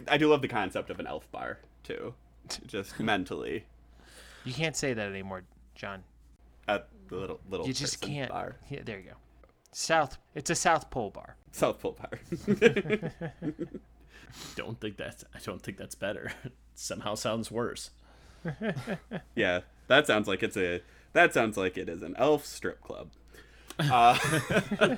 [0.06, 2.14] I do love the concept of an elf bar too,
[2.66, 3.64] just mentally
[4.44, 5.42] You can't say that anymore,
[5.74, 6.04] Jon.
[6.68, 8.30] at the little little You just can't.
[8.30, 9.16] bar, Yeah, there you go.
[9.72, 10.16] South.
[10.34, 11.36] It's a South Pole bar.
[11.52, 12.18] South Pole bar.
[14.56, 15.24] Don't think that's.
[15.34, 16.32] I don't think that's better.
[16.74, 17.90] Somehow sounds worse.
[19.34, 20.82] Yeah, that sounds like it's a.
[21.14, 23.10] That sounds like it is an elf strip club.
[23.78, 24.18] Uh,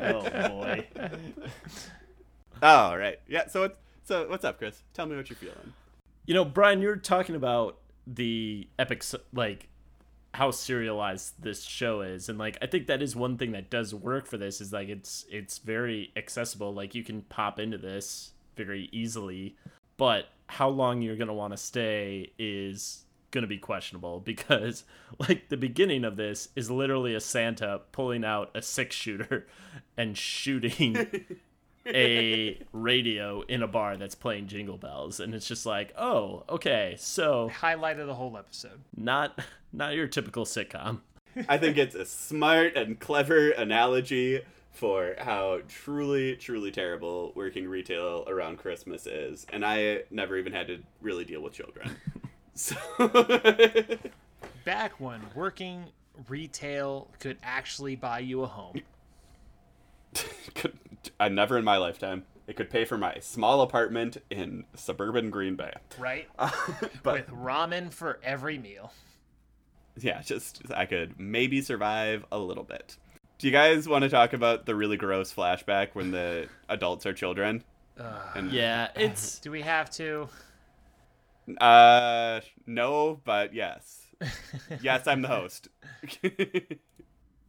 [0.00, 0.86] Oh boy.
[2.62, 3.46] oh right, yeah.
[3.48, 4.82] So it's so what's up, Chris?
[4.94, 5.72] Tell me what you're feeling.
[6.26, 9.68] You know, Brian, you're talking about the epic, like
[10.34, 13.94] how serialized this show is, and like I think that is one thing that does
[13.94, 16.72] work for this is like it's it's very accessible.
[16.72, 19.56] Like you can pop into this very easily,
[19.96, 24.84] but how long you're gonna want to stay is gonna be questionable because
[25.18, 29.46] like the beginning of this is literally a Santa pulling out a six shooter
[29.96, 30.96] and shooting
[31.86, 36.94] a radio in a bar that's playing jingle bells and it's just like oh okay
[36.98, 38.80] so Highlight of the whole episode.
[38.94, 39.40] not
[39.72, 41.00] not your typical sitcom
[41.48, 48.24] I think it's a smart and clever analogy for how truly, truly terrible working retail
[48.26, 49.46] around Christmas is.
[49.52, 51.90] And I never even had to really deal with children.
[52.54, 52.76] So
[54.66, 55.86] Back when working
[56.28, 58.82] retail could actually buy you a home.
[60.54, 60.78] could,
[61.18, 65.56] I never in my lifetime it could pay for my small apartment in suburban Green
[65.56, 65.72] Bay.
[65.98, 66.28] Right?
[67.02, 68.92] But With ramen for every meal.
[69.98, 72.96] yeah, just I could maybe survive a little bit.
[73.42, 77.12] Do you guys want to talk about the really gross flashback when the adults are
[77.12, 77.64] children?
[78.36, 80.28] And yeah it's Do we have to?
[81.60, 84.06] Uh, no, but yes.
[84.80, 85.66] yes, I'm the host.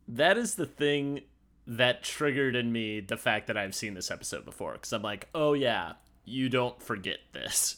[0.08, 1.22] that is the thing
[1.68, 5.30] that triggered in me the fact that i've seen this episode before because i'm like
[5.34, 5.94] oh yeah
[6.26, 7.78] you don't forget this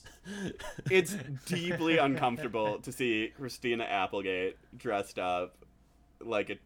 [0.90, 5.65] it's deeply uncomfortable to see Christina Applegate dressed up
[6.26, 6.58] like a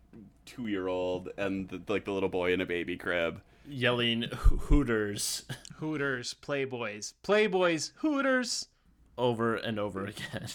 [0.45, 3.41] two-year-old and the, like the little boy in a baby crib.
[3.67, 5.43] yelling hooters
[5.77, 8.67] Hooters, Playboys, Playboys, Hooters.
[9.17, 10.47] over and over again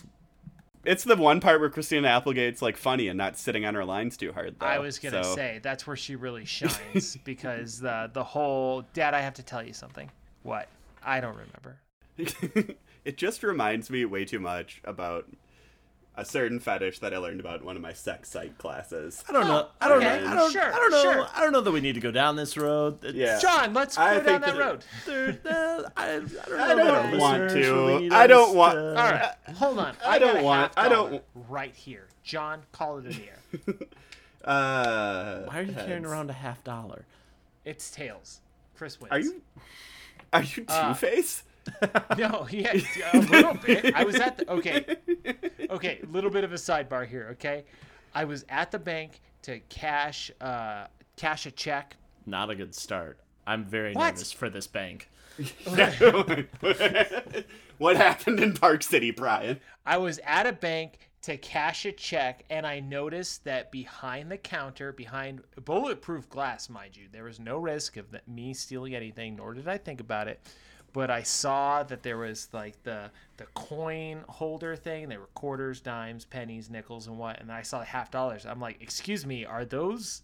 [0.84, 4.16] It's the one part where Christina Applegate's like funny and not sitting on her lines
[4.18, 4.56] too hard.
[4.58, 8.84] Though, I was gonna so- say that's where she really shines because the the whole
[8.92, 10.10] Dad, I have to tell you something.
[10.42, 10.68] What?
[11.02, 11.78] I don't remember.
[13.04, 15.26] it just reminds me way too much about
[16.16, 19.24] a certain fetish that I learned about in one of my sex psych classes.
[19.29, 21.27] i don't know i don't okay, know i don't, sure, I don't know sure.
[21.35, 23.40] i don't know that we need to go down this road It's- Yeah.
[23.40, 24.85] Jon, let's I go down that that- road.
[25.07, 28.09] There, uh, I, I don't know I don't our want to.
[28.12, 29.96] I don't want- to- All right, hold on.
[30.07, 32.07] I got don't want- I don't- right here.
[32.22, 33.88] Jon, call it in the air.
[34.44, 37.05] Uh, why are you carrying around a half dollar
[37.64, 38.40] It's tails.
[38.77, 39.11] Chris wins.
[39.12, 39.40] Are you?
[40.33, 41.42] Are you Two Uh, Face?
[42.18, 42.72] No, yeah,
[43.12, 43.94] a little bit.
[43.94, 44.85] I was at the okay,
[45.70, 46.00] okay.
[46.03, 47.29] A little bit of a sidebar here.
[47.33, 47.64] Okay,
[48.14, 51.96] I was at the bank to cash uh cash a check.
[52.27, 54.14] not a good start i'm very What?
[54.14, 55.09] nervous for this bank
[57.79, 59.61] what happened in Park City, Brian?
[59.85, 64.37] I was at a bank to cash a check, and I noticed that behind the
[64.38, 69.55] counter, behind bulletproof glass, mind you, there was no risk of me stealing anything, nor
[69.55, 70.40] did I think about it.
[70.94, 75.09] But I saw that there was like the the coin holder thing.
[75.09, 77.40] There were quarters, dimes, pennies, nickels, and what.
[77.40, 78.46] And I saw the half dollars.
[78.46, 80.22] I'm like, excuse me, are those?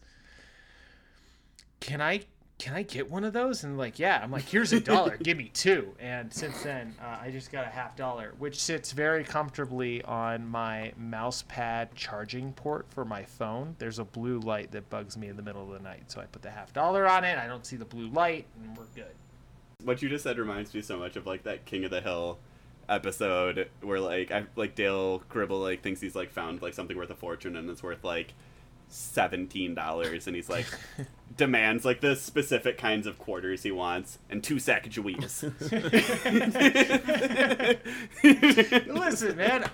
[1.80, 2.20] Can I
[2.60, 3.64] can I get one of those?
[3.64, 4.20] And like, yeah.
[4.22, 5.16] I'm like, here's a dollar.
[5.22, 5.94] Give me two.
[5.98, 10.46] And since then, uh, I just got a half dollar, which sits very comfortably on
[10.46, 13.74] my mouse pad charging port for my phone.
[13.78, 16.26] There's a blue light that bugs me in the middle of the night, so I
[16.26, 17.38] put the half dollar on it.
[17.38, 19.14] I don't see the blue light, and we're good.
[19.84, 22.38] What you just said reminds me so much of like that King of the Hill
[22.88, 27.10] episode where like I like Dale Gribble like thinks he's like found like something worth
[27.10, 28.34] a fortune and it's worth like
[28.88, 30.66] seventeen dollars, and he's like
[31.36, 35.44] demands like the specific kinds of quarters he wants and two sack Sacagaweas.
[38.86, 39.70] Listen, man.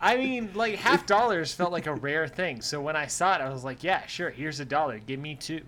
[0.00, 2.60] I mean, like half dollars felt like a rare thing.
[2.60, 4.30] So when I saw it, I was like, "Yeah, sure.
[4.30, 4.98] Here's a dollar.
[4.98, 5.62] Give me two.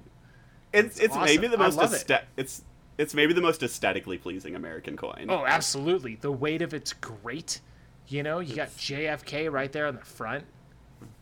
[0.72, 1.50] it's it's maybe awesome.
[1.50, 2.06] the most love it.
[2.06, 2.62] aesthet- it's
[3.00, 5.26] it's maybe the most aesthetically pleasing American coin.
[5.30, 6.16] Oh, absolutely.
[6.16, 7.60] The weight of it's great.
[8.08, 10.44] You know, you got JFK right there on the front.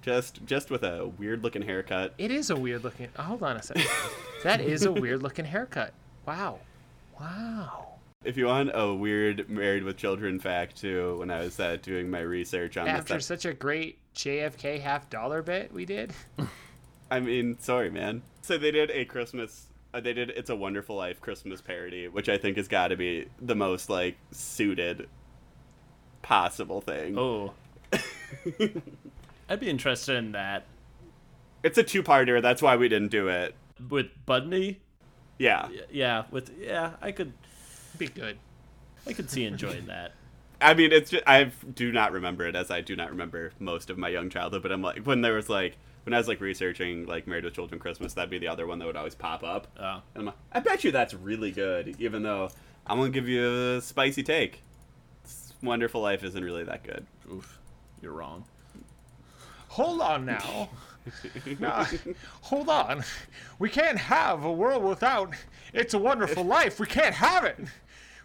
[0.02, 2.14] Just just with a weird looking haircut.
[2.18, 3.08] It is a weird looking.
[3.16, 3.86] hold on a second.
[4.42, 5.92] that is a weird looking haircut.
[6.26, 6.58] Wow.
[7.20, 7.98] Wow.
[8.24, 12.10] If you want a weird married with children fact too, when I was uh, doing
[12.10, 16.12] my research on After this, such a great JFK half dollar bit we did.
[17.10, 18.22] I mean, sorry, man.
[18.42, 19.66] So they did a Christmas.
[19.92, 22.96] Uh, they did "It's a Wonderful Life" Christmas parody, which I think has got to
[22.96, 25.08] be the most like suited
[26.22, 27.18] possible thing.
[27.18, 27.54] Oh.
[29.48, 30.66] I'd be interested in that
[31.62, 32.42] It's a two-parter.
[32.42, 33.54] That's why we didn't do it.
[33.88, 34.76] with Budney.
[35.38, 37.32] Yeah, Yeah, with yeah, I could
[37.96, 38.38] Be good.
[39.06, 40.12] I could see enjoying that.
[40.60, 43.88] I mean, it's just, I do not remember it as I do not remember most
[43.90, 44.62] of my young childhood.
[44.62, 45.76] But I'm like, when there was like,
[46.08, 48.78] when I was like researching like Married with Children Christmas, that'd be the other one
[48.78, 49.66] that would always pop up.
[49.78, 50.00] Oh.
[50.14, 52.48] And I'm like, I bet you that's really good, even though
[52.86, 54.62] I'm gonna give you a spicy take.
[55.22, 57.06] It's Wonderful Life isn't really that good.
[57.30, 57.58] Oof.
[58.00, 58.46] You're wrong.
[59.68, 60.70] Hold on now.
[61.58, 61.86] Now,
[62.42, 63.02] hold on.
[63.58, 65.32] We can't have a world without
[65.72, 66.78] It's a Wonderful Life.
[66.78, 67.58] We can't have it.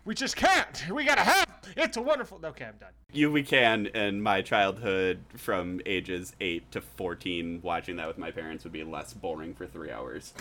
[0.06, 0.84] We just can't.
[0.92, 2.40] We gotta have It's a Wonderful.
[2.44, 2.90] Okay, I'm done.
[3.12, 8.32] You we can in my childhood from ages eight to fourteen, watching that with my
[8.32, 10.34] parents would be less boring for three hours.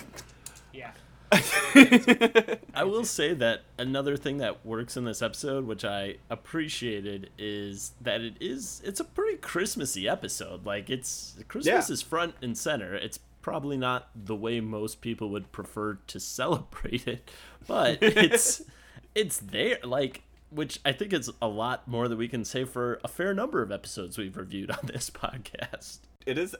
[0.72, 0.90] Yeah.
[2.74, 7.92] I will say that another thing that works in this episode, which I appreciated, is
[8.00, 10.66] that it is it's a pretty Christmassy episode.
[10.66, 11.92] Like it's Christmas Yeah.
[11.92, 12.94] is front and center.
[12.94, 17.30] It's probably not the way most people would prefer to celebrate it,
[17.66, 18.62] but it's
[19.14, 19.78] it's there.
[19.84, 23.32] Like which I think is a lot more that we can say for a fair
[23.32, 26.00] number of episodes we've reviewed on this podcast.
[26.26, 26.54] It is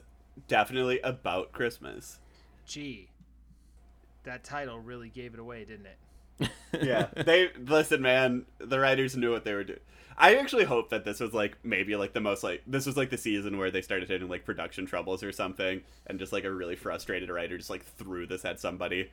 [0.47, 2.19] definitely about Christmas.
[2.65, 3.09] Gee.
[4.23, 5.97] That title really gave it away, didn't it?
[6.81, 9.79] yeah they listen man the writers knew what they were doing
[10.17, 13.09] i actually hope that this was like maybe like the most like this was like
[13.11, 16.51] the season where they started hitting like production troubles or something and just like a
[16.51, 19.11] really frustrated writer just like threw this at somebody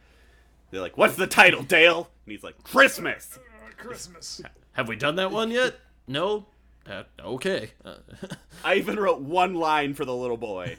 [0.71, 3.39] they're like what's the title dale and he's like christmas
[3.77, 4.43] Christmas.
[4.73, 5.75] Have we done that one yet?
[6.07, 6.45] No.
[6.87, 7.71] Uh, okay.
[7.83, 7.95] Uh,
[8.65, 10.77] i even wrote one line for the little boy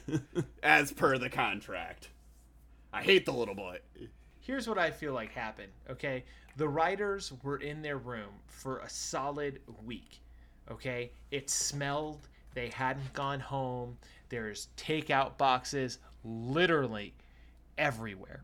[0.62, 2.10] as per the contract
[2.92, 3.78] i hate the little boy
[4.42, 6.24] Here's what I feel like happened, okay?
[6.56, 10.20] The writers were in their room for a solid week,
[10.68, 11.12] okay?
[11.30, 13.96] It smelled, they hadn't gone home,
[14.30, 17.14] there's takeout boxes literally
[17.78, 18.42] everywhere.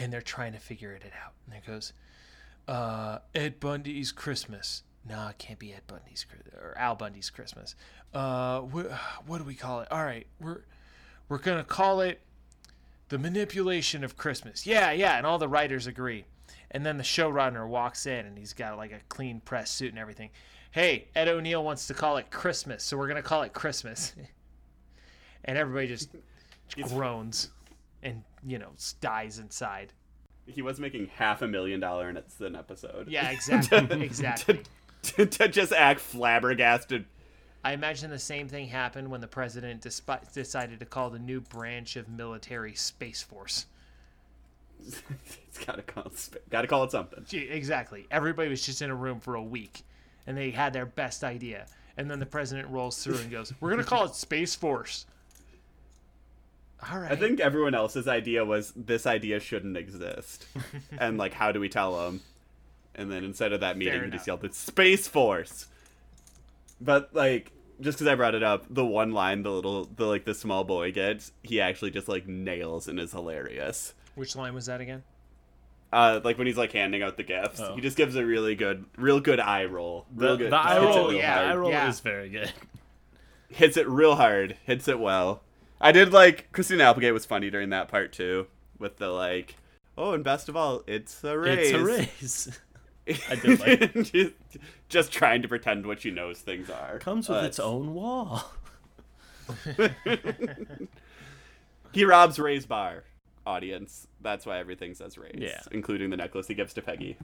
[0.00, 1.34] And they're trying to figure it out.
[1.46, 1.92] And it goes,
[2.66, 4.82] uh, Ed Bundy's Christmas.
[5.08, 7.74] No, it can't be Ed Bundy's or Al Bundy's Christmas.
[8.12, 8.92] Uh, wh-
[9.26, 9.88] what do we call it?
[9.90, 10.62] All right, we're
[11.28, 12.20] we're gonna call it
[13.08, 14.66] the manipulation of Christmas.
[14.66, 16.24] Yeah, yeah, and all the writers agree.
[16.70, 19.98] And then the showrunner walks in and he's got like a clean press suit and
[19.98, 20.30] everything.
[20.70, 24.14] Hey, Ed O'Neill wants to call it Christmas, so we're gonna call it Christmas.
[25.44, 26.10] and everybody just
[26.88, 27.50] groans
[28.02, 29.92] and you know dies inside.
[30.46, 34.60] he was making half a million dollar in it's an episode Yeah, exactly, exactly.
[35.02, 37.04] to, to just act flabbergasted
[37.62, 41.42] I imagine the same thing happened when the president despi- decided to call the new
[41.42, 43.66] branch of military Space Force.
[44.86, 48.06] it's gotta call it, gotta call it something exactly.
[48.10, 49.82] Everybody was just in a room for a week,
[50.26, 51.66] and they had their best idea.
[51.98, 55.04] And then the president rolls through and goes, "We're gonna call it Space Force."
[56.90, 57.12] All right.
[57.12, 60.46] I think everyone else's idea was this idea shouldn't exist,
[60.98, 62.20] and like, how do we tell them?
[62.94, 65.66] And then instead of that meeting, Fair he just yelled, "It's Space Force."
[66.80, 70.24] But like, just because I brought it up, the one line the little, the like,
[70.24, 73.94] the small boy gets, he actually just like nails and is hilarious.
[74.14, 75.02] Which line was that again?
[75.92, 77.74] Uh, like when he's like handing out the gifts, Oh.
[77.74, 80.06] he just gives a really good, real good eye roll.
[80.14, 80.52] Real the, good.
[80.52, 81.46] the eye roll, yeah, hard.
[81.48, 81.88] eye roll Yeah.
[81.88, 82.52] is very good.
[83.48, 85.42] hits it real hard, hits it well.
[85.80, 88.46] I did like Christina Applegate was funny during that part too,
[88.78, 89.56] with the like,
[89.96, 91.70] oh, and best of all, it's a raise.
[91.70, 92.58] It's a raise.
[93.30, 94.32] I did like just,
[94.88, 96.98] just trying to pretend what she knows things are.
[96.98, 98.44] Comes with Uh, its own wall.
[101.92, 103.02] He robs Ray's bar
[103.46, 104.06] audience.
[104.20, 105.60] That's why everything says Ray's, Yeah.
[105.72, 107.16] including the necklace he gives to Peggy,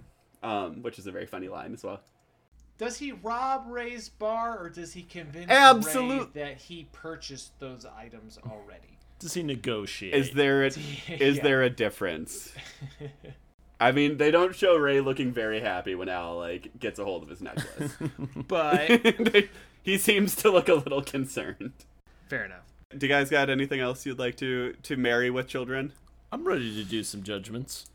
[0.43, 2.01] um, which is a very funny line as well.
[2.79, 7.87] Does he rob Ray's bar, or does he convince Absolute- Ray that he purchased those
[7.87, 8.99] items already?
[9.19, 10.15] Does he negotiate?
[10.15, 10.67] Is there a,
[11.09, 11.43] is Yeah.
[11.43, 12.53] there a difference?
[13.81, 17.23] I mean, they don't show Ray looking very happy when Al like gets a hold
[17.23, 17.95] of his necklace.
[18.49, 18.91] But
[19.83, 21.73] he seems to look a little concerned.
[22.29, 22.65] fair enough.
[22.97, 25.93] Do you guys got anything else you'd like to to marry with children?
[26.33, 27.87] I'm ready to do some judgments.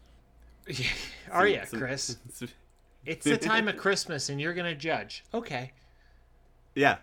[1.31, 2.17] Are you, Some- Chris?
[2.31, 2.49] some-
[3.05, 5.23] It's the time of Christmas, and you're gonna judge.
[5.33, 5.71] Okay.
[6.75, 6.97] Yeah.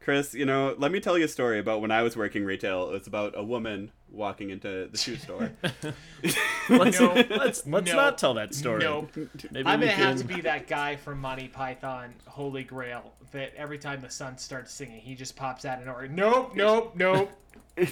[0.00, 2.88] Chris, you know, let me tell you a story about when I was working retail.
[2.88, 5.52] It was about a woman walking into the shoe store.
[6.68, 7.12] Let's No.
[7.14, 7.96] let's, let's No.
[7.96, 8.80] not tell that story.
[8.82, 9.10] Nope.
[9.52, 13.78] Maybe I'm gonna have to be that guy from Monty Python, Holy Grail, that every
[13.78, 17.30] time the sun starts singing, he just pops out and or nope, nope, nope.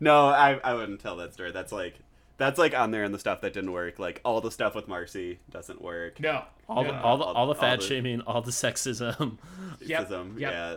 [0.00, 1.52] no, I, I wouldn't tell that story.
[1.52, 1.98] That's like
[2.36, 3.98] that's like on there in the stuff that didn't work.
[3.98, 6.20] Like all the stuff with Marcy doesn't work.
[6.20, 6.44] No.
[6.68, 6.90] all no.
[6.92, 9.38] the all the all the all fat the- shaming, all the sexism.
[9.80, 10.52] Yep, Racism, yep.
[10.52, 10.76] Yeah.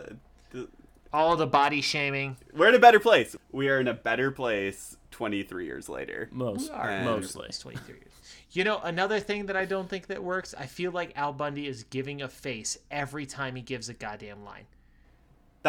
[0.52, 0.68] Th-
[1.12, 2.36] all the body shaming.
[2.52, 3.34] We're in a better place.
[3.52, 6.28] We are in a better place 23 years later.
[6.32, 7.02] Most are.
[7.02, 7.46] mostly.
[7.48, 8.04] It's 23 years.
[8.50, 11.66] You know, another thing that I don't think that works, I feel like Al Bundy
[11.66, 14.64] is giving a face every time he gives a goddamn line.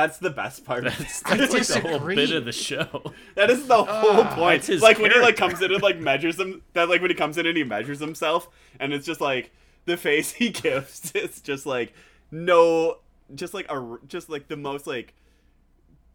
[0.02, 0.86] That's the best part.
[0.86, 3.14] That's, I that's like the whole bit of the show.
[3.36, 4.62] that is the ah, whole point.
[4.62, 6.62] That's his like when he like comes in and like measures him.
[6.74, 8.48] That like when he comes in and he measures himself,
[8.80, 9.52] and it's just like
[9.86, 11.12] the face he gives.
[11.14, 11.94] It's just like
[12.32, 13.00] no,
[13.36, 15.14] just like a just like the most like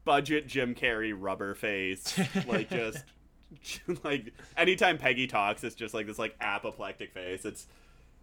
[0.07, 2.19] budget Jim Carrey rubber face.
[2.47, 3.05] Like just
[4.03, 7.45] like anytime Peggy talks, it's just like this like apoplectic face.
[7.45, 7.67] It's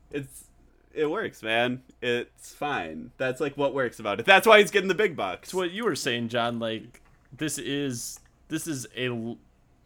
[0.09, 0.45] it's
[0.93, 1.81] it works, man.
[2.01, 3.11] It's fine.
[3.17, 4.25] That's like what works about it.
[4.25, 5.49] That's why he's getting the big bucks.
[5.49, 6.59] It's what you were saying, Jon.
[6.59, 7.01] Like
[7.35, 9.37] this is this is a l-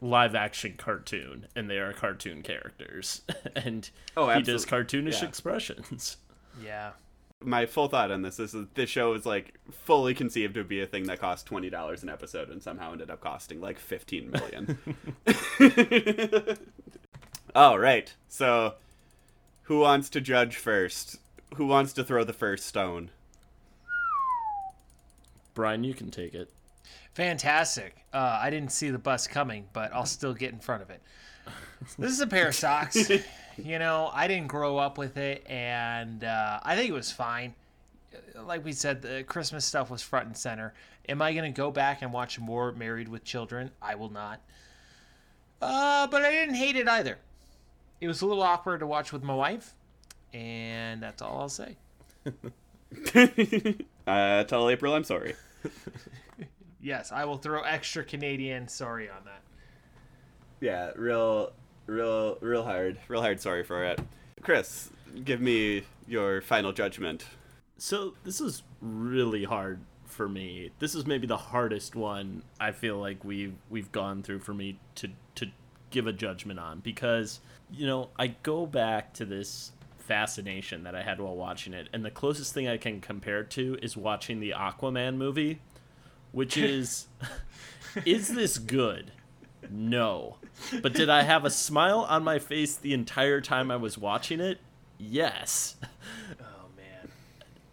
[0.01, 3.21] live action cartoon, and they are cartoon characters,
[3.55, 5.27] and Oh, he does cartoonish yeah.
[5.27, 6.17] expressions.
[6.63, 6.91] Yeah.
[7.43, 10.79] my full thought on this is that this show is like fully conceived to be
[10.81, 14.31] a thing that cost twenty dollars an episode and somehow ended up costing like fifteen
[14.31, 14.77] million.
[17.55, 18.75] All right, so
[19.65, 21.17] who wants to judge first?
[21.55, 23.11] Who wants to throw the first stone?
[25.53, 26.49] Brian, you can take it.
[27.13, 28.05] Fantastic.
[28.13, 31.01] Uh, I didn't see the bus coming, but I'll still get in front of it.
[31.99, 33.11] This is a pair of socks.
[33.57, 37.53] you know, I didn't grow up with it, and uh, I think it was fine.
[38.33, 40.73] Like we said, the Christmas stuff was front and center.
[41.09, 43.71] Am I going to go back and watch more Married with Children?
[43.81, 44.41] I will not.
[45.61, 47.19] Uh, but I didn't hate it either.
[48.05, 49.73] It was a little awkward to watch with my wife,
[50.31, 51.75] and that's all I'll say.
[54.07, 55.33] uh, tell April I'm sorry.
[56.79, 59.41] Yes, I will throw extra Canadian sorry on that.
[60.61, 61.51] Yeah, real,
[61.87, 63.41] real, real hard, real hard.
[63.41, 63.99] Sorry for it,
[64.43, 64.91] Chris.
[65.23, 67.25] Give me your final judgment.
[67.79, 70.69] So this is really hard for me.
[70.77, 74.77] This is maybe the hardest one I feel like we've we've gone through for me
[74.93, 75.47] to to
[75.89, 77.39] give a judgment on because
[77.75, 82.05] you know I go back to this fascination that I had while watching it, and
[82.05, 85.59] the closest thing I can compare it to is watching the Aquaman movie,
[86.31, 87.07] which is
[88.05, 89.11] is this good?
[89.69, 90.37] No.
[90.81, 94.39] But did I have a smile on my face the entire time I was watching
[94.39, 94.59] it?
[94.97, 95.75] Yes.
[96.39, 97.09] Oh, man.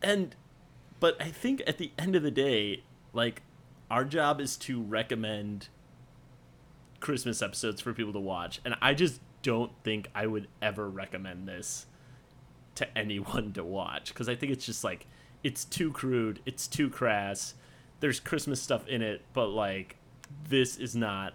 [0.02, 0.34] and
[1.00, 2.82] but i think at the end of the day
[3.12, 3.42] like
[3.90, 5.68] our job is to recommend
[7.00, 11.46] christmas episodes for people to watch and i just don't think i would ever recommend
[11.48, 11.86] this
[12.74, 15.06] to anyone to watch because i think it's just like
[15.42, 17.54] it's too crude it's too crass
[18.00, 19.96] there's christmas stuff in it but like
[20.48, 21.34] this is not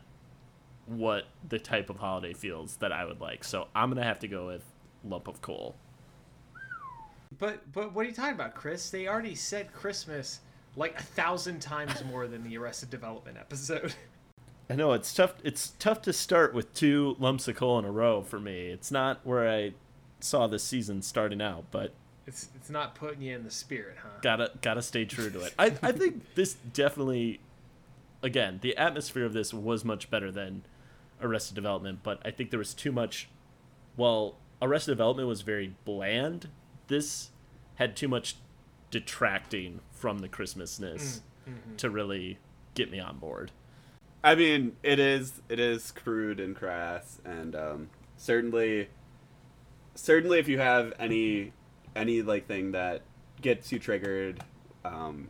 [0.86, 4.28] what the type of holiday feels that i would like so i'm gonna have to
[4.28, 4.64] go with
[5.04, 5.76] lump of coal
[7.40, 8.90] But but what are you talking about, Chris?
[8.90, 10.40] They already said Christmas
[10.76, 13.94] like a thousand times more than the Arrested Development episode.
[14.70, 15.36] I know it's tough.
[15.44, 18.68] It's tough to start with two lumps of coal in a row for me.
[18.68, 19.74] It's not where I
[20.20, 21.94] saw this season starting out, but
[22.26, 24.10] It's it's not putting you in the spirit, huh?
[24.22, 25.54] gotta gotta stay true to it.
[25.58, 27.40] I I think this definitely,
[28.22, 30.64] again, the atmosphere of this was much better than
[31.22, 33.30] Arrested Development, but I think there was too much.
[33.96, 36.50] Well, Arrested Development was very bland.
[36.88, 37.30] This
[37.76, 38.36] had too much
[38.92, 41.76] detracting from the Christmasness mm, mm-hmm.
[41.78, 42.38] to really
[42.74, 43.52] get me on board.
[44.28, 48.90] I mean, it is it is crude and crass, and um, certainly,
[49.96, 51.54] certainly, if you have any
[51.96, 53.04] any like thing that
[53.42, 54.44] gets you triggered,
[54.84, 55.30] um,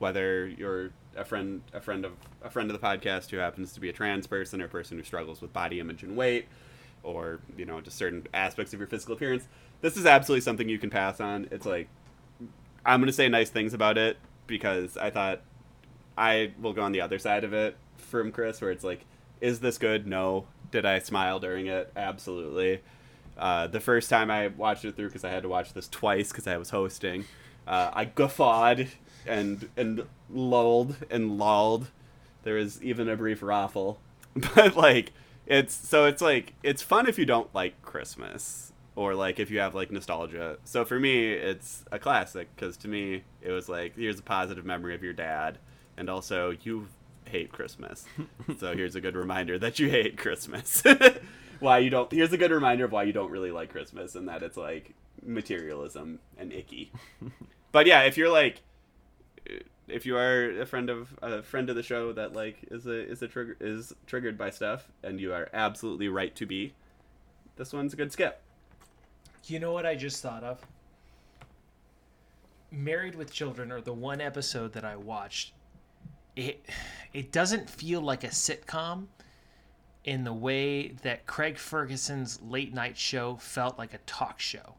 [0.00, 2.12] whether you're a friend a friend of
[2.42, 4.98] a friend of the podcast who happens to be a trans person or a person
[4.98, 6.44] who struggles with body image and weight,
[7.02, 9.48] or you know just certain aspects of your physical appearance,
[9.80, 11.48] this is absolutely something you can pass on.
[11.50, 11.88] It's like
[12.84, 15.40] I'm gonna say nice things about it because I thought
[16.16, 17.76] I will go on the other side of it.
[17.96, 19.04] from Chris, where it's like,
[19.40, 20.06] is this good?
[20.06, 20.46] No.
[20.70, 21.92] Did I smile during it?
[21.96, 22.80] Absolutely.
[23.38, 26.30] Uh, the first time I watched it through, because I had to watch this twice
[26.30, 27.24] because I was hosting,
[27.66, 28.88] uh, I guffawed
[29.26, 31.88] and and lulled and lulled.
[32.44, 33.98] There was even a brief raffle,
[34.54, 35.12] but like
[35.46, 39.58] it's so it's like it's fun if you don't like Christmas or like if you
[39.58, 40.58] have like nostalgia.
[40.64, 44.64] So for me, it's a classic because to me it was like here's a positive
[44.64, 45.58] memory of your dad,
[45.96, 46.88] and also you
[47.24, 48.06] hate Christmas.
[48.58, 50.82] so here's a good reminder that you hate Christmas.
[51.60, 52.10] why you don't?
[52.12, 54.94] Here's a good reminder of why you don't really like Christmas and that it's like
[55.24, 56.92] materialism and icky.
[57.72, 58.62] but yeah, if you're like
[59.88, 63.08] if you are a friend of a friend of the show that like is a
[63.08, 66.74] is a trigger is triggered by stuff and you are absolutely right to be
[67.56, 68.42] this one's a good skip
[69.46, 70.60] You know what I just thought of?
[72.72, 75.52] Married with Children, or the one episode that I watched,
[76.36, 76.64] it
[77.12, 79.06] it doesn't feel like a sitcom
[80.04, 84.74] in the way that Craig Ferguson's late night show felt like a talk show.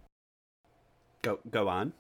[1.22, 1.92] go go on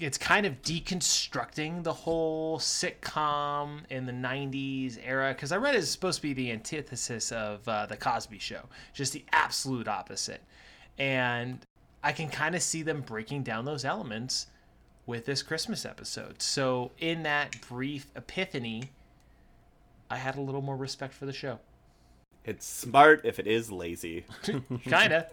[0.00, 5.90] It's kind of deconstructing the whole sitcom in the 90s era because I read it's
[5.90, 10.42] supposed to be the antithesis of uh, the Cosby Show, just the absolute opposite.
[10.98, 11.60] And
[12.02, 14.46] I can kind of see them breaking down those elements
[15.06, 16.40] with this Christmas episode.
[16.42, 18.90] So, in that brief epiphany,
[20.10, 21.58] I had a little more respect for the show.
[22.44, 24.24] it's smart if it is lazy
[24.88, 25.26] kind of.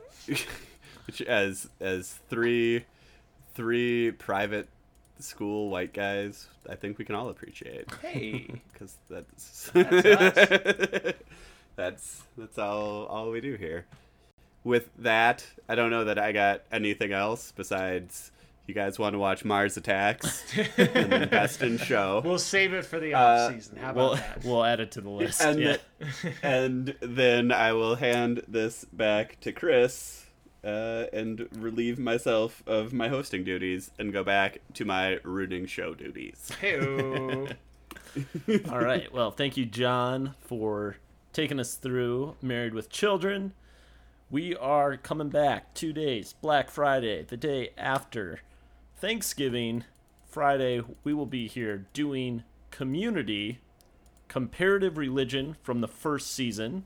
[1.05, 2.85] which as as three
[3.53, 4.69] three private
[5.19, 8.47] school white guys i think we can all appreciate Hey.
[8.73, 11.17] because that's That's
[11.75, 13.85] that's that's all all we do here.
[14.63, 18.31] With that, I don't know that I got anything else besides
[18.71, 20.43] you guys want to watch Mars Attacks
[20.77, 23.75] and then Best in Show, We'll save it for the Uh, off season.
[23.77, 24.43] How about We'll that?
[24.45, 25.41] we'll add it to the list.
[25.41, 25.77] and yeah.
[26.41, 30.17] and then I will hand this back to Chris.
[30.63, 35.95] Uh, and relieve myself of my hosting duties and go back to my rooting show
[35.95, 36.51] duties.
[36.61, 37.47] Hey-o.
[38.69, 39.11] All right.
[39.11, 40.97] Well, thank you, Jon, for
[41.33, 43.53] taking us through Married with Children.
[44.29, 48.41] We are coming back two days, Black Friday, the day after
[49.01, 49.83] Thanksgiving.
[50.27, 53.59] Friday, we will be here doing Community,
[54.27, 56.85] Comparative Religion from the first season.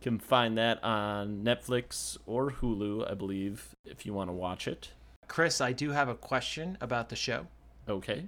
[0.00, 4.66] You can find that on Netflix or Hulu, I believe, if you want to watch
[4.66, 4.90] it.
[5.28, 7.46] Chris, I do have a question about the show.
[7.88, 8.26] Okay.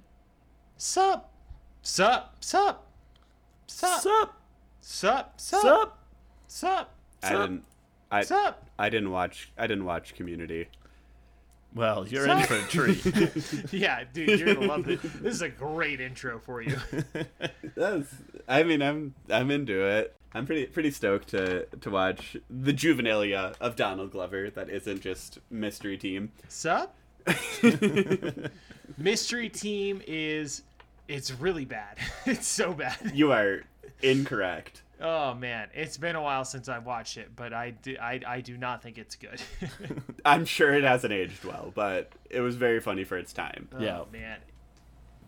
[0.77, 1.33] Sup?
[1.81, 2.37] Sup?
[2.39, 2.89] Sup?
[3.67, 4.01] Sup?
[4.01, 4.41] Sup?
[4.79, 5.33] Sup?
[5.35, 5.61] Sup?
[5.67, 5.99] Sup?
[6.47, 6.97] Sup?
[7.21, 7.65] I didn't.
[8.09, 8.69] I, Sup?
[8.79, 9.51] I didn't watch.
[9.57, 10.69] I didn't watch Community.
[11.75, 13.03] Well, you're in for a treat.
[13.73, 15.01] Yeah, dude, you're gonna love this.
[15.01, 16.77] This is a great intro for you.
[17.75, 18.15] That's.
[18.47, 19.13] I mean, I'm.
[19.29, 20.15] I'm into it.
[20.33, 24.49] I'm pretty pretty stoked to to watch the juvenilia of Donald Glover.
[24.49, 26.31] That isn't just Mystery Team.
[26.47, 26.95] Sup?
[28.97, 30.63] Mystery Team is
[31.07, 31.97] it's really bad.
[32.25, 32.97] It's so bad.
[33.13, 33.63] You are
[34.01, 34.81] incorrect.
[35.01, 38.41] Oh man, it's been a while since I've watched it, but I do, I, I
[38.41, 39.41] do not think it's good.
[40.25, 43.67] I'm sure it hasn't aged well, but it was very funny for its time.
[43.73, 43.99] Oh, yeah.
[43.99, 44.37] Oh man,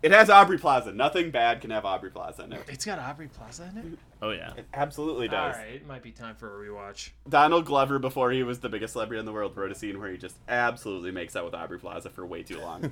[0.04, 0.92] It has Aubrey Plaza.
[0.92, 2.62] Nothing bad can have Aubrey Plaza in it.
[2.68, 4.00] it's got Aubrey Plaza in it.
[4.22, 4.54] Oh, yeah.
[4.56, 5.56] It absolutely does.
[5.56, 7.10] All right, it might be time for a rewatch.
[7.28, 10.12] Donald Glover, before he was the biggest celebrity in the world, wrote a scene where
[10.12, 12.82] he just absolutely makes out with Aubrey Plaza for way too long.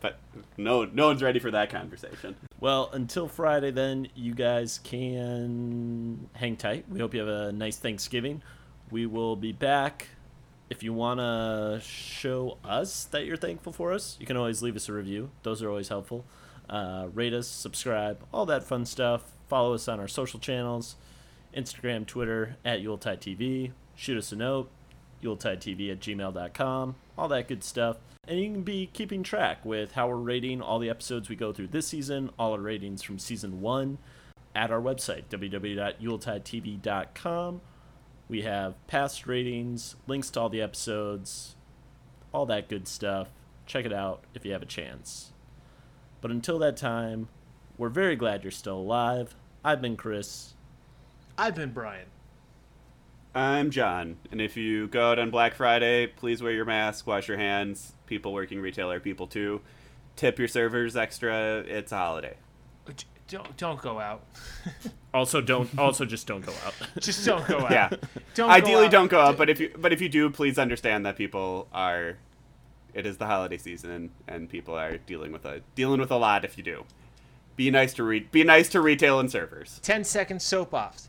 [0.00, 0.18] but
[0.56, 2.36] no, no one's ready for that conversation.
[2.60, 6.84] Well, until Friday, then, you guys can hang tight.
[6.88, 8.42] We hope you have a nice Thanksgiving.
[8.90, 10.08] We will be back.
[10.70, 14.76] If you want to show us that you're thankful for us, you can always leave
[14.76, 15.30] us a review.
[15.42, 16.24] Those are always helpful.
[16.68, 19.32] Uh, rate us, subscribe, all that fun stuff.
[19.48, 20.96] Follow us on our social channels
[21.54, 23.72] Instagram, Twitter, at Yuletide TV.
[23.94, 24.68] Shoot us a note,
[25.22, 27.98] yuletidetv at gmail.com, all that good stuff.
[28.26, 31.52] And you can be keeping track with how we're rating all the episodes we go
[31.52, 33.98] through this season, all our ratings from season one
[34.54, 37.60] at our website, www.yuletidetv.com.
[38.28, 41.56] We have past ratings, links to all the episodes,
[42.32, 43.28] all that good stuff.
[43.66, 45.32] Check it out if you have a chance.
[46.20, 47.28] But until that time,
[47.76, 49.34] we're very glad you're still alive.
[49.62, 50.54] I've been Chris.
[51.36, 52.06] I've been Brian.
[53.34, 57.26] I'm Jon, and if you go out on Black Friday, please wear your mask, wash
[57.26, 57.92] your hands.
[58.06, 59.60] People working retail are people too.
[60.14, 61.64] Tip your servers extra.
[61.66, 62.36] It's a holiday.
[63.28, 64.24] Don't don't go out.
[65.14, 65.70] Also, don't.
[65.78, 66.74] Also, just don't go out.
[67.00, 67.70] Just don't go out.
[67.70, 67.88] Yeah.
[68.34, 68.90] Don't Ideally, go out.
[68.90, 69.36] don't go out.
[69.38, 72.16] But if you but if you do, please understand that people are.
[72.94, 76.44] It is the holiday season, and people are dealing with a dealing with a lot.
[76.44, 76.84] If you do,
[77.54, 79.78] Be nice to re- be nice to retail and servers.
[79.84, 81.08] 10 second soap offs.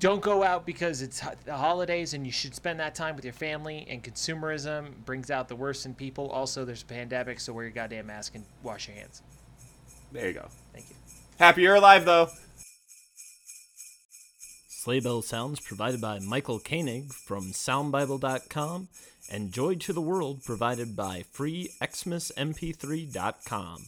[0.00, 3.34] Don't go out because it's the holidays and you should spend that time with your
[3.34, 3.86] family.
[3.86, 6.30] And consumerism brings out the worst in people.
[6.30, 9.20] Also, there's a pandemic, so wear your goddamn mask and wash your hands.
[10.10, 10.48] There you go.
[10.72, 10.96] Thank you.
[11.38, 12.28] Happy you're alive though.
[14.68, 18.88] Sleigh Bell Sounds provided by Michael Koenig from SoundBible.com
[19.30, 23.84] and Joy to the World provided by FreeXmasMP3.com.